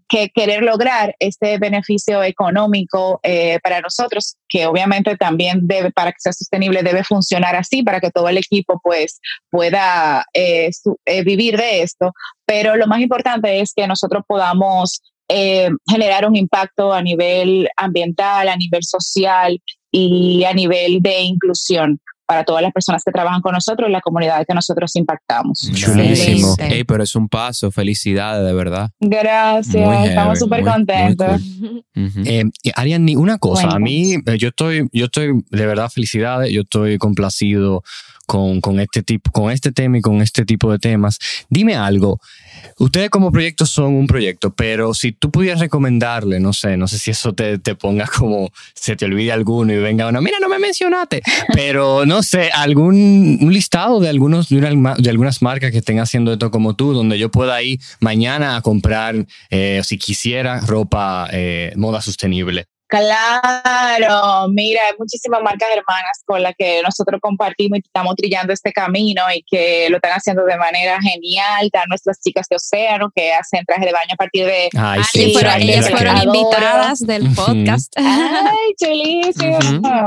que 0.08 0.30
querer 0.30 0.62
lograr 0.62 1.16
este 1.20 1.58
beneficio 1.58 2.24
económico 2.24 3.20
eh, 3.24 3.60
para 3.64 3.82
nosotros, 3.82 4.38
que 4.48 4.68
obviamente 4.68 5.18
también 5.18 5.62
debe, 5.64 5.92
para 5.92 6.12
que 6.12 6.20
sea 6.20 6.34
sostenible, 6.34 6.84
debe 6.84 7.04
funcionar 7.04 7.56
así, 7.56 7.84
para 7.84 8.00
que 8.00 8.12
todo 8.12 8.30
el 8.30 8.38
equipo 8.38 8.80
pues 8.84 9.20
pueda 9.50 10.26
eh, 10.34 10.70
eh, 11.06 11.24
vivir 11.24 11.58
de 11.58 11.82
esto. 11.82 12.14
Pero 12.46 12.76
lo 12.76 12.88
más 12.88 13.00
importante 13.00 13.60
es 13.60 13.74
que 13.74 13.88
nosotros 13.88 14.24
podamos 14.28 15.02
generar 15.90 16.28
un 16.28 16.36
impacto 16.36 16.94
a 16.94 17.02
nivel 17.02 17.68
ambiental, 17.78 18.48
a 18.48 18.56
nivel 18.56 18.84
social 18.84 19.60
y 19.90 20.44
a 20.44 20.54
nivel 20.54 21.02
de 21.02 21.22
inclusión 21.22 22.00
para 22.26 22.44
todas 22.44 22.62
las 22.62 22.72
personas 22.72 23.04
que 23.04 23.12
trabajan 23.12 23.42
con 23.42 23.54
nosotros 23.54 23.90
y 23.90 23.92
la 23.92 24.02
comunidad 24.02 24.46
que 24.48 24.54
nosotros 24.54 24.96
impactamos. 24.96 25.72
Chulísimo. 25.74 26.56
pero 26.88 27.04
es 27.04 27.16
un 27.16 27.30
paso, 27.30 27.72
felicidades, 27.72 28.46
de 28.46 28.54
verdad. 28.54 28.90
Gracias, 29.00 30.08
estamos 30.08 30.40
súper 30.40 30.64
contentos. 30.64 31.42
Eh, 31.96 32.44
Ariane, 32.76 33.18
una 33.18 33.38
cosa, 33.38 33.70
a 33.70 33.80
mí, 33.80 34.16
eh, 34.26 34.38
yo 34.38 34.50
estoy, 34.50 34.88
yo 34.92 35.06
estoy, 35.06 35.44
de 35.50 35.66
verdad, 35.66 35.90
felicidades, 35.90 36.52
yo 36.52 36.62
estoy 36.62 36.98
complacido 36.98 37.84
con, 38.26 38.80
este 38.80 39.04
tipo, 39.04 39.32
con 39.32 39.52
este 39.52 39.72
tema 39.72 39.98
y 39.98 40.02
con 40.02 40.22
este 40.22 40.46
tipo 40.46 40.72
de 40.72 40.80
temas. 40.80 41.20
Dime 41.50 41.76
algo, 41.76 42.20
ustedes 42.78 43.10
como 43.10 43.32
proyecto 43.32 43.66
son 43.66 43.96
un 43.96 44.08
proyecto, 44.08 44.54
pero 44.54 44.94
si 44.94 45.12
tú 45.12 45.32
pudieras 45.32 45.60
recomendarle, 45.60 46.40
no 46.40 46.54
sé, 46.54 46.78
no 46.78 46.88
sé 46.88 46.98
si 46.98 47.12
eso 47.12 47.34
te, 47.34 47.58
te 47.60 47.76
ponga 47.76 48.08
como 48.08 48.52
se 48.74 48.96
te 48.96 49.06
olvide 49.06 49.32
alguno 49.32 49.74
y 49.74 49.78
venga 49.78 50.08
uno, 50.08 50.22
mira, 50.22 50.38
no 50.40 50.50
me 50.50 50.60
mencionaste, 50.60 51.22
pero 51.54 52.06
no 52.06 52.24
sé, 52.24 52.50
algún 52.54 53.40
listado 53.50 54.00
de, 54.00 54.10
algunos, 54.10 54.50
de, 54.50 55.10
algunas 55.10 55.42
marcas 55.42 55.72
que 55.72 55.80
estén 55.80 56.00
haciendo 56.00 56.34
esto 56.34 56.52
como 56.52 56.76
tú, 56.76 56.94
donde 56.94 57.18
yo 57.18 57.30
pueda 57.30 57.62
ir 57.62 57.80
mañana 58.00 58.56
a 58.58 58.62
comprar, 58.62 59.26
eh, 59.50 59.82
si 59.84 59.98
quisiera, 59.98 60.60
ropa 60.62 61.28
eh, 61.32 61.74
moda 61.76 62.02
sostenible. 62.02 62.66
Claro, 63.00 64.48
mira, 64.50 64.82
hay 64.88 64.94
muchísimas 64.98 65.42
marcas 65.42 65.70
hermanas 65.70 66.24
con 66.26 66.42
las 66.42 66.54
que 66.58 66.82
nosotros 66.84 67.20
compartimos 67.22 67.80
y 67.80 67.82
estamos 67.86 68.16
trillando 68.16 68.54
este 68.54 68.72
camino 68.72 69.24
y 69.34 69.44
que 69.44 69.90
lo 69.90 69.98
están 69.98 70.14
haciendo 70.14 70.46
de 70.46 70.58
manera 70.58 71.00
genial. 71.02 71.66
Están 71.66 71.84
nuestras 71.90 72.20
chicas 72.22 72.48
de 72.50 72.56
Océano 72.56 73.12
que 73.14 73.34
hacen 73.34 73.66
traje 73.66 73.86
de 73.86 73.92
baño 73.92 74.14
a 74.14 74.16
partir 74.16 74.46
de... 74.46 74.70
Ay, 74.78 75.02
sí, 75.12 75.34
ellas 75.60 75.90
fueron 75.90 76.18
invitadas 76.18 77.00
del 77.00 77.34
podcast. 77.34 77.94
Ay, 77.98 78.74
chulísimo. 78.80 79.60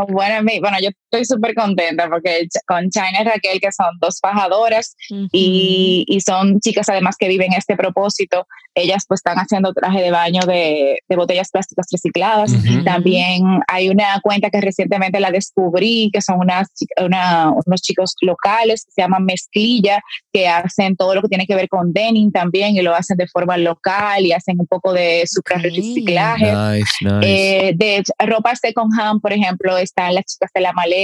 bueno, 0.08 0.50
bueno, 0.60 0.76
yo 0.80 0.90
estoy 1.10 1.24
súper 1.24 1.54
contenta 1.54 2.08
porque 2.08 2.46
con 2.66 2.90
China 2.90 3.20
y 3.20 3.24
Raquel, 3.24 3.60
que 3.60 3.72
son 3.72 3.86
dos 4.00 4.18
fajadoras 4.20 4.94
y, 5.32 6.04
y, 6.06 6.20
son 6.20 6.60
chicas 6.60 6.88
además 6.88 7.16
que 7.18 7.28
viven 7.28 7.52
este 7.54 7.76
propósito, 7.76 8.46
ellas 8.74 9.04
pues 9.08 9.18
están 9.18 9.38
haciendo 9.38 9.72
traje 9.72 10.00
de 10.00 10.10
baño 10.10 10.42
de, 10.46 10.98
de 11.08 11.16
botellas 11.16 11.50
plásticas 11.50 11.86
recicladas. 11.90 12.52
También 12.84 13.42
hay 13.66 13.88
una 13.88 14.20
cuenta 14.22 14.50
que 14.50 14.60
recientemente 14.60 15.20
la 15.20 15.30
descubrí, 15.30 16.10
que 16.12 16.20
son 16.20 16.38
unas, 16.40 16.68
una, 17.02 17.50
unos 17.50 17.82
chicos 17.82 18.14
locales 18.20 18.84
que 18.84 18.92
se 18.92 19.02
llaman 19.02 19.24
Mezclilla, 19.24 20.00
que 20.32 20.48
hacen 20.48 20.96
todo 20.96 21.14
lo 21.14 21.22
que 21.22 21.28
tiene 21.28 21.46
que 21.46 21.54
ver 21.54 21.68
con 21.68 21.92
denim 21.92 22.30
también 22.30 22.76
y 22.76 22.82
lo 22.82 22.94
hacen 22.94 23.16
de 23.16 23.26
forma 23.26 23.56
local 23.56 24.24
y 24.24 24.32
hacen 24.32 24.60
un 24.60 24.66
poco 24.66 24.92
de 24.92 25.24
super 25.26 25.60
reciclaje. 25.62 26.52
Eh, 27.22 27.72
de 27.74 28.02
ropa 28.26 28.54
second 28.54 28.92
hand, 28.98 29.20
por 29.20 29.32
ejemplo, 29.32 29.76
están 29.76 30.14
las 30.14 30.24
chicas 30.24 30.50
de 30.54 30.60
la 30.60 30.72
maleta, 30.72 30.97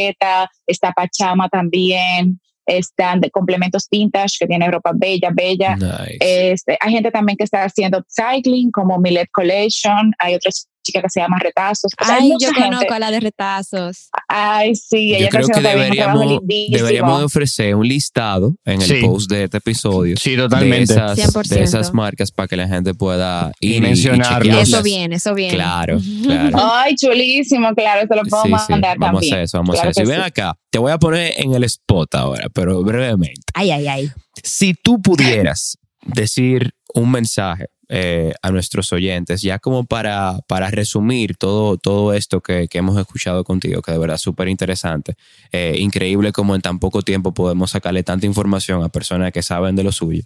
está 0.66 0.92
Pachama 0.92 1.48
también 1.48 2.40
están 2.66 3.20
de 3.20 3.30
complementos 3.30 3.86
vintage 3.90 4.36
que 4.38 4.46
tiene 4.46 4.70
ropa 4.70 4.92
bella, 4.94 5.30
bella. 5.32 5.76
Este, 6.20 6.76
hay 6.80 6.92
gente 6.92 7.10
también 7.10 7.36
que 7.36 7.44
está 7.44 7.64
haciendo 7.64 8.02
cycling 8.08 8.70
como 8.70 8.98
Millet 8.98 9.28
Collection, 9.32 10.12
hay 10.18 10.34
otras 10.34 10.68
chica 10.84 11.02
que 11.02 11.08
se 11.10 11.20
llama 11.20 11.38
Retazos. 11.40 11.92
Ay, 11.98 12.32
yo 12.38 12.50
conozco 12.52 12.94
a 12.94 12.98
la 12.98 13.10
de 13.10 13.20
Retazos. 13.20 14.10
Ay, 14.28 14.74
sí, 14.76 15.14
ella 15.14 15.26
yo 15.26 15.28
creo 15.30 15.48
que 15.48 15.60
deberíamos, 15.60 16.40
deberíamos 16.70 17.18
de 17.18 17.24
ofrecer 17.24 17.74
un 17.74 17.88
listado 17.88 18.54
en 18.64 18.80
el 18.80 19.00
post 19.00 19.30
de 19.30 19.44
este 19.44 19.56
episodio. 19.56 20.16
Sí, 20.16 20.36
totalmente. 20.36 20.94
De 20.94 21.22
esas, 21.22 21.48
de 21.48 21.62
esas 21.62 21.92
marcas 21.92 22.30
para 22.30 22.46
que 22.46 22.56
la 22.56 22.68
gente 22.68 22.94
pueda 22.94 23.50
ir 23.60 23.76
y 23.76 23.80
mencionarlas. 23.80 24.68
Eso 24.68 24.82
viene, 24.82 25.16
eso 25.16 25.34
viene. 25.34 25.54
Claro, 25.54 25.98
claro. 26.22 26.58
Ay, 26.60 26.94
chulísimo, 26.94 27.74
claro, 27.74 28.06
te 28.06 28.14
lo 28.14 28.22
puedo 28.22 28.44
mandar 28.44 28.98
vamos 28.98 29.20
también. 29.20 29.34
a 29.34 29.42
eso, 29.42 29.58
vamos 29.58 29.80
a 29.80 29.88
eso. 29.88 30.02
Y 30.02 30.06
ven 30.06 30.20
acá, 30.20 30.54
te 30.70 30.78
voy 30.78 30.92
a 30.92 30.98
poner 30.98 31.32
en 31.38 31.54
el 31.54 31.64
spot 31.64 32.14
ahora, 32.14 32.48
pero 32.52 32.82
brevemente. 32.82 33.42
Ay, 33.54 33.70
ay, 33.70 33.88
ay. 33.88 34.10
Si 34.42 34.74
tú 34.74 35.00
pudieras 35.00 35.78
decir 36.04 36.74
un 36.92 37.10
mensaje 37.10 37.66
eh, 37.88 38.32
a 38.42 38.50
nuestros 38.50 38.92
oyentes, 38.92 39.42
ya 39.42 39.58
como 39.58 39.84
para, 39.84 40.38
para 40.46 40.70
resumir 40.70 41.36
todo, 41.36 41.76
todo 41.76 42.14
esto 42.14 42.40
que, 42.40 42.68
hemos 42.72 42.98
escuchado 42.98 43.44
contigo, 43.44 43.82
que 43.82 43.92
de 43.92 43.98
verdad 43.98 44.16
es 44.16 44.22
súper 44.22 44.48
interesante. 44.48 45.14
Eh, 45.52 45.76
increíble 45.78 46.32
como 46.32 46.54
en 46.54 46.60
tan 46.60 46.78
poco 46.78 47.02
tiempo 47.02 47.34
podemos 47.34 47.72
sacarle 47.72 48.02
tanta 48.02 48.26
información 48.26 48.82
a 48.82 48.88
personas 48.88 49.32
que 49.32 49.42
saben 49.42 49.76
de 49.76 49.84
lo 49.84 49.92
suyo. 49.92 50.22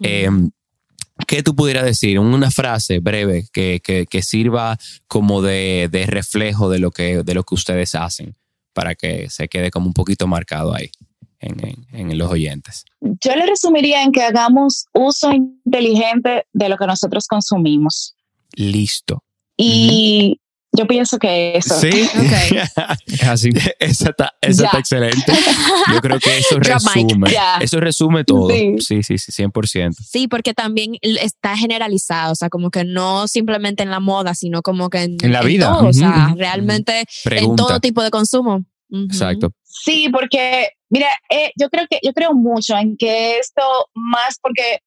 Eh, 0.00 0.30
¿Qué 1.26 1.42
tú 1.42 1.54
pudieras 1.54 1.84
decir? 1.84 2.18
Una 2.18 2.50
frase 2.50 2.98
breve 2.98 3.46
que, 3.52 3.80
que, 3.80 4.22
sirva 4.22 4.78
como 5.06 5.42
de, 5.42 5.88
de, 5.90 6.06
reflejo 6.06 6.68
de 6.70 6.80
lo, 6.80 6.90
que, 6.90 7.22
de 7.22 7.34
lo 7.34 7.44
que 7.44 7.54
ustedes 7.54 7.94
hacen 7.94 8.34
para 8.72 8.94
que 8.94 9.30
se 9.30 9.48
quede 9.48 9.70
como 9.70 9.86
un 9.86 9.92
poquito 9.92 10.26
marcado 10.26 10.74
ahí 10.74 10.90
en, 11.44 12.18
los 12.18 12.30
oyentes? 12.30 12.84
Yo 13.00 13.34
le 13.36 13.46
resumiría 13.46 14.02
en 14.02 14.12
que 14.12 14.22
hagamos 14.22 14.86
uso 14.92 15.32
inteligente 15.32 16.46
de 16.52 16.68
lo 16.68 16.76
que 16.76 16.86
nosotros 16.86 17.26
consumimos. 17.26 18.14
Listo. 18.56 19.22
Y 19.56 20.40
yo 20.76 20.86
pienso 20.86 21.18
que 21.18 21.56
eso. 21.56 21.78
Sí, 21.78 21.88
así. 23.28 23.50
Esa 23.78 24.10
está, 24.10 24.32
excelente. 24.40 25.32
Yo 25.92 26.00
creo 26.00 26.18
que 26.18 26.38
eso 26.38 26.58
resume. 26.58 27.30
Eso 27.60 27.80
resume 27.80 28.24
todo. 28.24 28.48
Sí. 28.50 29.02
sí, 29.02 29.02
sí, 29.02 29.14
100%. 29.14 29.94
Sí, 29.94 30.26
porque 30.26 30.52
también 30.52 30.96
está 31.00 31.56
generalizado, 31.56 32.32
o 32.32 32.34
sea, 32.34 32.48
como 32.48 32.70
que 32.70 32.84
no 32.84 33.28
simplemente 33.28 33.82
en 33.82 33.90
la 33.90 34.00
moda, 34.00 34.34
sino 34.34 34.62
como 34.62 34.90
que 34.90 35.02
en, 35.04 35.16
en 35.22 35.32
la 35.32 35.42
vida. 35.42 35.78
o 35.78 35.92
sea, 35.92 36.34
realmente 36.36 37.04
en 37.24 37.54
todo 37.54 37.78
tipo 37.80 38.02
de 38.02 38.10
consumo. 38.10 38.64
Exacto. 38.90 39.52
Sí, 39.62 40.08
porque, 40.12 40.68
mira, 40.94 41.08
eh, 41.28 41.50
yo 41.56 41.68
creo 41.70 41.86
que 41.90 41.98
yo 42.02 42.12
creo 42.12 42.34
mucho 42.34 42.76
en 42.76 42.96
que 42.96 43.38
esto 43.38 43.62
más 43.94 44.38
porque 44.40 44.78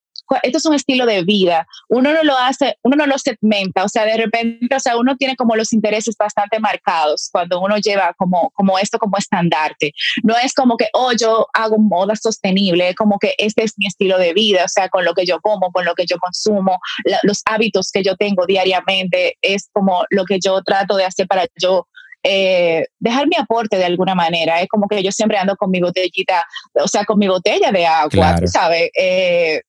esto 0.43 0.57
es 0.57 0.65
un 0.65 0.73
estilo 0.73 1.05
de 1.05 1.23
vida. 1.23 1.67
Uno 1.89 2.11
no 2.11 2.23
lo 2.23 2.37
hace, 2.37 2.77
uno 2.83 2.95
no 2.95 3.05
lo 3.05 3.17
segmenta, 3.17 3.83
o 3.83 3.89
sea, 3.89 4.05
de 4.05 4.17
repente, 4.17 4.75
o 4.75 4.79
sea, 4.79 4.97
uno 4.97 5.15
tiene 5.15 5.35
como 5.35 5.55
los 5.55 5.73
intereses 5.73 6.15
bastante 6.17 6.59
marcados 6.59 7.29
cuando 7.31 7.61
uno 7.61 7.77
lleva 7.77 8.13
como, 8.17 8.51
como 8.53 8.77
esto 8.79 8.99
como 8.99 9.17
estandarte. 9.17 9.93
No 10.23 10.35
es 10.37 10.53
como 10.53 10.77
que, 10.77 10.87
oh, 10.93 11.11
yo 11.13 11.47
hago 11.53 11.77
moda 11.77 12.15
sostenible, 12.15 12.93
como 12.95 13.19
que 13.19 13.35
este 13.37 13.63
es 13.63 13.73
mi 13.77 13.87
estilo 13.87 14.17
de 14.17 14.33
vida, 14.33 14.65
o 14.65 14.69
sea, 14.69 14.89
con 14.89 15.05
lo 15.05 15.13
que 15.13 15.25
yo 15.25 15.39
como, 15.41 15.71
con 15.71 15.85
lo 15.85 15.95
que 15.95 16.05
yo 16.05 16.17
consumo, 16.17 16.79
los 17.23 17.41
hábitos 17.45 17.91
que 17.91 18.03
yo 18.03 18.15
tengo 18.15 18.45
diariamente, 18.45 19.37
es 19.41 19.69
como 19.71 20.05
lo 20.09 20.25
que 20.25 20.39
yo 20.43 20.61
trato 20.63 20.97
de 20.97 21.05
hacer 21.05 21.27
para 21.27 21.45
yo 21.59 21.87
eh, 22.23 22.85
dejar 22.99 23.27
mi 23.27 23.35
aporte 23.37 23.77
de 23.77 23.85
alguna 23.85 24.15
manera. 24.15 24.61
Es 24.61 24.67
como 24.67 24.87
que 24.87 25.01
yo 25.03 25.11
siempre 25.11 25.37
ando 25.37 25.55
con 25.55 25.69
mi 25.69 25.79
botellita, 25.79 26.43
o 26.73 26.87
sea, 26.87 27.05
con 27.05 27.19
mi 27.19 27.27
botella 27.27 27.71
de 27.71 27.85
agua, 27.85 28.37
¿sabes? 28.47 28.89
Eh, 28.97 29.61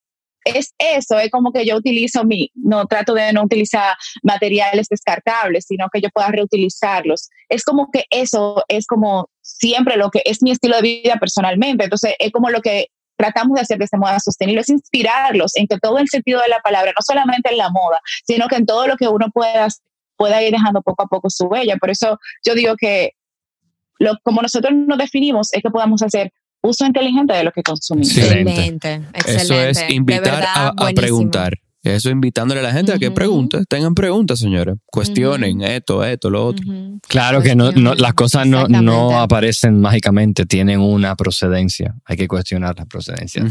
es 0.44 0.72
eso, 0.78 1.18
es 1.18 1.30
como 1.30 1.52
que 1.52 1.66
yo 1.66 1.76
utilizo 1.76 2.24
mi, 2.24 2.50
no 2.54 2.86
trato 2.86 3.14
de 3.14 3.32
no 3.32 3.42
utilizar 3.42 3.96
materiales 4.22 4.88
descartables, 4.88 5.66
sino 5.66 5.88
que 5.92 6.00
yo 6.00 6.08
pueda 6.10 6.28
reutilizarlos. 6.28 7.28
Es 7.48 7.64
como 7.64 7.90
que 7.90 8.04
eso 8.10 8.62
es 8.68 8.86
como 8.86 9.28
siempre 9.42 9.96
lo 9.96 10.10
que 10.10 10.22
es 10.24 10.42
mi 10.42 10.50
estilo 10.50 10.76
de 10.76 10.82
vida 10.82 11.16
personalmente. 11.18 11.84
Entonces, 11.84 12.14
es 12.18 12.32
como 12.32 12.50
lo 12.50 12.60
que 12.62 12.88
tratamos 13.18 13.56
de 13.56 13.62
hacer 13.62 13.78
de 13.78 13.84
esta 13.84 13.98
moda 13.98 14.20
sostenible, 14.20 14.60
es 14.60 14.68
inspirarlos 14.68 15.56
en 15.56 15.66
que 15.66 15.78
todo 15.78 15.98
el 15.98 16.08
sentido 16.08 16.40
de 16.40 16.48
la 16.48 16.60
palabra, 16.60 16.92
no 16.92 17.02
solamente 17.04 17.50
en 17.50 17.58
la 17.58 17.68
moda, 17.68 18.00
sino 18.24 18.46
que 18.46 18.54
en 18.54 18.64
todo 18.64 18.86
lo 18.86 18.96
que 18.96 19.08
uno 19.08 19.26
pueda 19.34 19.66
pueda 20.18 20.42
ir 20.42 20.52
dejando 20.52 20.82
poco 20.82 21.04
a 21.04 21.06
poco 21.06 21.30
su 21.30 21.46
huella. 21.46 21.76
Por 21.76 21.88
eso 21.90 22.18
yo 22.44 22.54
digo 22.54 22.74
que 22.76 23.12
lo, 23.98 24.12
como 24.22 24.42
nosotros 24.42 24.74
nos 24.74 24.98
definimos 24.98 25.52
es 25.54 25.62
que 25.62 25.70
podamos 25.70 26.02
hacer 26.02 26.32
uso 26.60 26.84
inteligente 26.84 27.32
de 27.32 27.44
lo 27.44 27.52
que 27.52 27.62
consumimos. 27.62 28.16
Excelente, 28.16 28.94
excelente. 29.14 29.42
Eso 29.42 29.54
es 29.54 29.90
invitar 29.90 30.44
a, 30.54 30.74
preguntar. 30.94 31.54
Eso 31.94 32.10
invitándole 32.10 32.60
a 32.60 32.62
la 32.62 32.72
gente 32.72 32.92
a 32.92 32.98
que 32.98 33.10
pregunte, 33.10 33.64
tengan 33.68 33.94
preguntas, 33.94 34.38
señores. 34.38 34.76
Cuestionen 34.86 35.62
esto, 35.62 36.04
esto, 36.04 36.30
lo 36.30 36.46
otro. 36.46 36.64
Claro 37.06 37.42
que 37.42 37.54
no, 37.54 37.70
las 37.72 38.14
cosas 38.14 38.46
no, 38.46 38.66
no, 38.68 39.20
aparecen 39.20 39.80
mágicamente, 39.80 40.46
tienen 40.46 40.80
una 40.80 41.16
procedencia. 41.16 41.94
Hay 42.04 42.16
que 42.16 42.28
cuestionar 42.28 42.76
la 42.78 42.86
procedencia. 42.86 43.44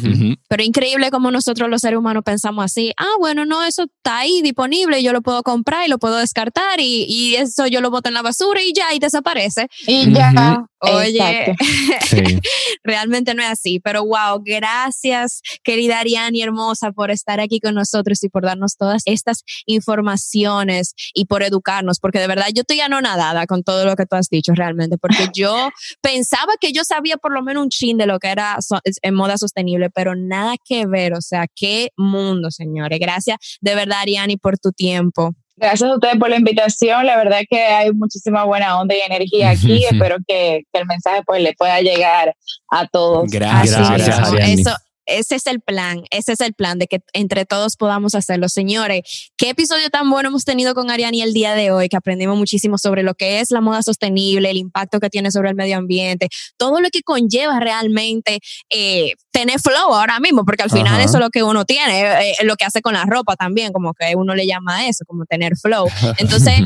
Pero 0.47 0.63
increíble 0.63 1.12
como 1.12 1.32
nosotros 1.32 1.69
los 1.69 1.82
seres 1.82 2.00
humanos 2.00 2.23
pensamos 2.23 2.65
así. 2.65 2.91
Ah, 2.97 3.15
bueno, 3.19 3.45
no, 3.45 3.63
eso 3.63 3.84
está 3.84 4.19
ahí 4.19 4.41
disponible, 4.41 5.02
yo 5.04 5.13
lo 5.13 5.21
puedo 5.21 5.43
comprar 5.43 5.86
y 5.86 5.89
lo 5.89 5.97
puedo 5.97 6.17
descartar 6.17 6.80
y, 6.80 7.06
y 7.08 7.36
eso 7.36 7.67
yo 7.67 7.82
lo 7.82 7.91
boto 7.91 8.10
en 8.10 8.13
la 8.13 8.21
basura 8.21 8.62
y 8.62 8.73
ya, 8.73 8.93
y 8.93 9.00
desaparece. 9.00 9.67
Y 9.88 10.12
ya. 10.13 10.65
Oye, 10.80 11.56
realmente 12.84 13.34
no 13.34 13.42
es 13.42 13.50
así, 13.50 13.80
pero 13.80 14.06
wow, 14.06 14.42
gracias 14.44 15.42
querida 15.63 16.00
Ariani 16.00 16.42
hermosa 16.42 16.92
por 16.92 17.10
estar 17.10 17.40
aquí 17.40 17.60
con 17.60 17.74
nosotros 17.76 18.24
y 18.24 18.30
por 18.30 18.44
darnos 18.44 18.78
todas 18.78 19.02
estas 19.06 19.44
informaciones 19.66 20.94
y 21.13 21.26
por 21.26 21.44
educarnos, 21.44 22.00
porque 22.00 22.20
de 22.20 22.28
verdad 22.28 22.48
yo 22.54 22.62
estoy 22.62 22.82
anonadada 22.82 23.48
con 23.48 23.63
todo 23.63 23.86
lo 23.86 23.96
que 23.96 24.06
tú 24.06 24.16
has 24.16 24.30
dicho 24.30 24.54
realmente, 24.54 24.98
porque 24.98 25.28
yo 25.34 25.70
pensaba 26.02 26.54
que 26.60 26.72
yo 26.72 26.84
sabía 26.84 27.18
por 27.18 27.34
lo 27.34 27.42
menos 27.42 27.63
un 27.63 27.70
chin 27.70 27.98
de 27.98 28.06
lo 28.06 28.20
que 28.20 28.28
era 28.28 28.58
en 29.02 29.13
moda 29.16 29.38
sostenible, 29.38 29.90
pero 29.90 30.16
nada 30.16 30.56
que 30.63 30.86
ver, 30.86 31.13
o 31.13 31.22
sea, 31.22 31.48
qué 31.54 31.90
mundo, 31.98 32.52
señores. 32.52 33.00
Gracias 33.00 33.38
de 33.62 33.76
verdad 33.76 34.02
Ariani 34.02 34.38
por 34.38 34.58
tu 34.58 34.72
tiempo. 34.72 35.34
Gracias 35.58 35.89
a 35.89 35.96
ustedes 35.96 36.17
por 36.17 36.30
la 36.30 36.38
invitación. 36.38 37.06
La 37.06 37.17
verdad 37.17 37.41
que 37.50 37.60
hay 37.60 37.91
muchísima 37.91 38.43
buena 38.46 38.80
onda 38.80 38.96
y 38.96 39.00
energía 39.00 39.50
aquí. 39.50 39.84
Espero 39.86 40.17
que, 40.28 40.62
el 40.72 40.86
mensaje 40.86 41.24
pues 41.26 41.41
le 41.41 41.54
pueda 41.54 41.82
llegar 41.82 42.36
a 42.70 42.88
todos. 42.88 43.30
Gracias. 43.30 43.89
Gracias 43.89 44.78
ese 45.08 45.36
es 45.36 45.48
el 45.48 45.62
plan, 45.62 46.04
ese 46.12 46.34
es 46.34 46.41
el 46.41 46.54
plan 46.54 46.78
de 46.78 46.88
que 46.88 47.00
entre 47.13 47.46
todos 47.46 47.78
podamos 47.78 48.13
hacerlo. 48.13 48.50
Señores, 48.50 49.32
qué 49.38 49.50
episodio 49.50 49.89
tan 49.89 50.10
bueno 50.10 50.30
hemos 50.30 50.43
tenido 50.43 50.76
con 50.76 50.91
Ariani 50.91 51.22
el 51.22 51.34
día 51.34 51.56
de 51.56 51.72
hoy, 51.72 51.88
que 51.88 51.96
aprendimos 51.96 52.38
muchísimo 52.38 52.78
sobre 52.78 53.04
lo 53.04 53.15
que 53.15 53.39
es 53.39 53.50
la 53.50 53.62
moda 53.62 53.82
sostenible, 53.82 54.52
el 54.52 54.58
impacto 54.58 55.00
que 55.00 55.10
tiene 55.10 55.32
sobre 55.32 55.50
el 55.50 55.56
medio 55.56 55.78
ambiente, 55.78 56.28
todo 56.58 56.82
lo 56.82 56.89
que 56.89 57.02
conlleva 57.02 57.60
realmente 57.60 58.39
eh, 58.70 59.13
tener 59.38 59.60
flow 59.60 59.93
ahora 59.93 60.19
mismo, 60.19 60.45
porque 60.45 60.63
al 60.63 60.71
final 60.71 61.00
eso 61.00 61.17
es 61.17 61.23
lo 61.23 61.30
que 61.30 61.43
uno 61.43 61.63
tiene, 61.63 62.02
eh, 62.02 62.32
eh, 62.39 62.43
lo 62.43 62.56
que 62.56 62.65
hace 62.65 62.82
con 62.82 62.93
la 62.93 63.06
ropa 63.06 63.36
también, 63.36 63.71
como 63.71 63.93
que 63.93 64.15
uno 64.15 64.34
le 64.34 64.47
llama 64.47 64.78
a 64.78 64.88
eso, 64.88 65.06
como 65.06 65.26
tener 65.26 65.56
flow. 65.56 65.88
Entonces, 66.17 66.62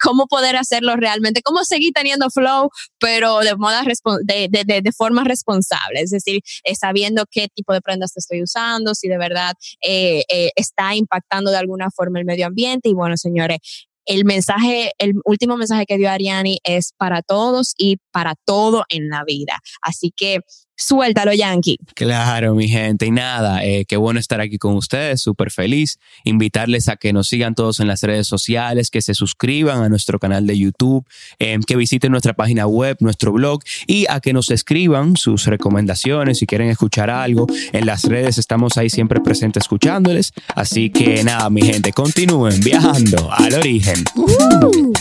¿cómo 0.00 0.26
poder 0.26 0.56
hacerlo 0.56 0.94
realmente? 0.96 1.42
¿Cómo 1.42 1.64
seguir 1.64 1.92
teniendo 1.92 2.30
flow, 2.30 2.70
pero 3.00 3.40
de, 3.40 3.56
moda 3.56 3.82
de, 4.22 4.48
de, 4.48 4.80
de, 4.80 4.92
forma 4.92 5.24
responsable? 5.24 6.00
Es 6.00 6.10
decir, 6.10 6.40
sabiendo 6.78 7.24
qué 7.28 7.48
tipo 7.52 7.72
de 7.72 7.80
prendas 7.80 8.12
te 8.12 8.20
estoy 8.20 8.42
usando, 8.42 8.94
si 8.94 9.08
de 9.08 9.18
verdad 9.18 9.54
eh, 9.80 10.22
eh, 10.28 10.50
está 10.56 10.94
impactando 10.94 11.50
de 11.50 11.56
alguna 11.56 11.90
forma 11.90 12.18
el 12.18 12.24
medio 12.24 12.46
ambiente. 12.46 12.88
Y 12.88 12.94
bueno, 12.94 13.16
señores, 13.16 13.58
el 14.06 14.24
mensaje, 14.24 14.92
el 14.98 15.14
último 15.24 15.56
mensaje 15.56 15.84
que 15.86 15.98
dio 15.98 16.10
Ariani 16.10 16.60
es 16.64 16.92
para 16.96 17.22
todos 17.22 17.74
y 17.76 17.96
para 18.10 18.34
todo 18.44 18.84
en 18.88 19.08
la 19.08 19.24
vida. 19.24 19.58
Así 19.82 20.12
que 20.16 20.40
Suéltalo, 20.80 21.32
Yankee. 21.32 21.76
Claro, 21.94 22.54
mi 22.54 22.68
gente. 22.68 23.04
Y 23.06 23.10
nada, 23.10 23.64
eh, 23.64 23.84
qué 23.84 23.96
bueno 23.96 24.20
estar 24.20 24.40
aquí 24.40 24.58
con 24.58 24.76
ustedes, 24.76 25.20
súper 25.20 25.50
feliz. 25.50 25.98
Invitarles 26.22 26.88
a 26.88 26.96
que 26.96 27.12
nos 27.12 27.28
sigan 27.28 27.56
todos 27.56 27.80
en 27.80 27.88
las 27.88 28.00
redes 28.04 28.28
sociales, 28.28 28.88
que 28.90 29.02
se 29.02 29.12
suscriban 29.14 29.82
a 29.82 29.88
nuestro 29.88 30.20
canal 30.20 30.46
de 30.46 30.56
YouTube, 30.56 31.04
em, 31.40 31.62
que 31.62 31.74
visiten 31.74 32.12
nuestra 32.12 32.32
página 32.32 32.68
web, 32.68 32.96
nuestro 33.00 33.32
blog 33.32 33.60
y 33.88 34.06
a 34.08 34.20
que 34.20 34.32
nos 34.32 34.52
escriban 34.52 35.16
sus 35.16 35.46
recomendaciones 35.46 36.38
si 36.38 36.46
quieren 36.46 36.68
escuchar 36.68 37.10
algo. 37.10 37.48
En 37.72 37.84
las 37.84 38.04
redes 38.04 38.38
estamos 38.38 38.78
ahí 38.78 38.88
siempre 38.88 39.20
presentes 39.20 39.64
escuchándoles. 39.64 40.32
Así 40.54 40.90
que 40.90 41.24
nada, 41.24 41.50
mi 41.50 41.62
gente, 41.62 41.92
continúen 41.92 42.60
viajando 42.60 43.32
al 43.32 43.54
origen. 43.54 44.04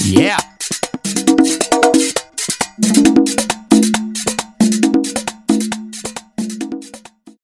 Yeah. 0.09 0.37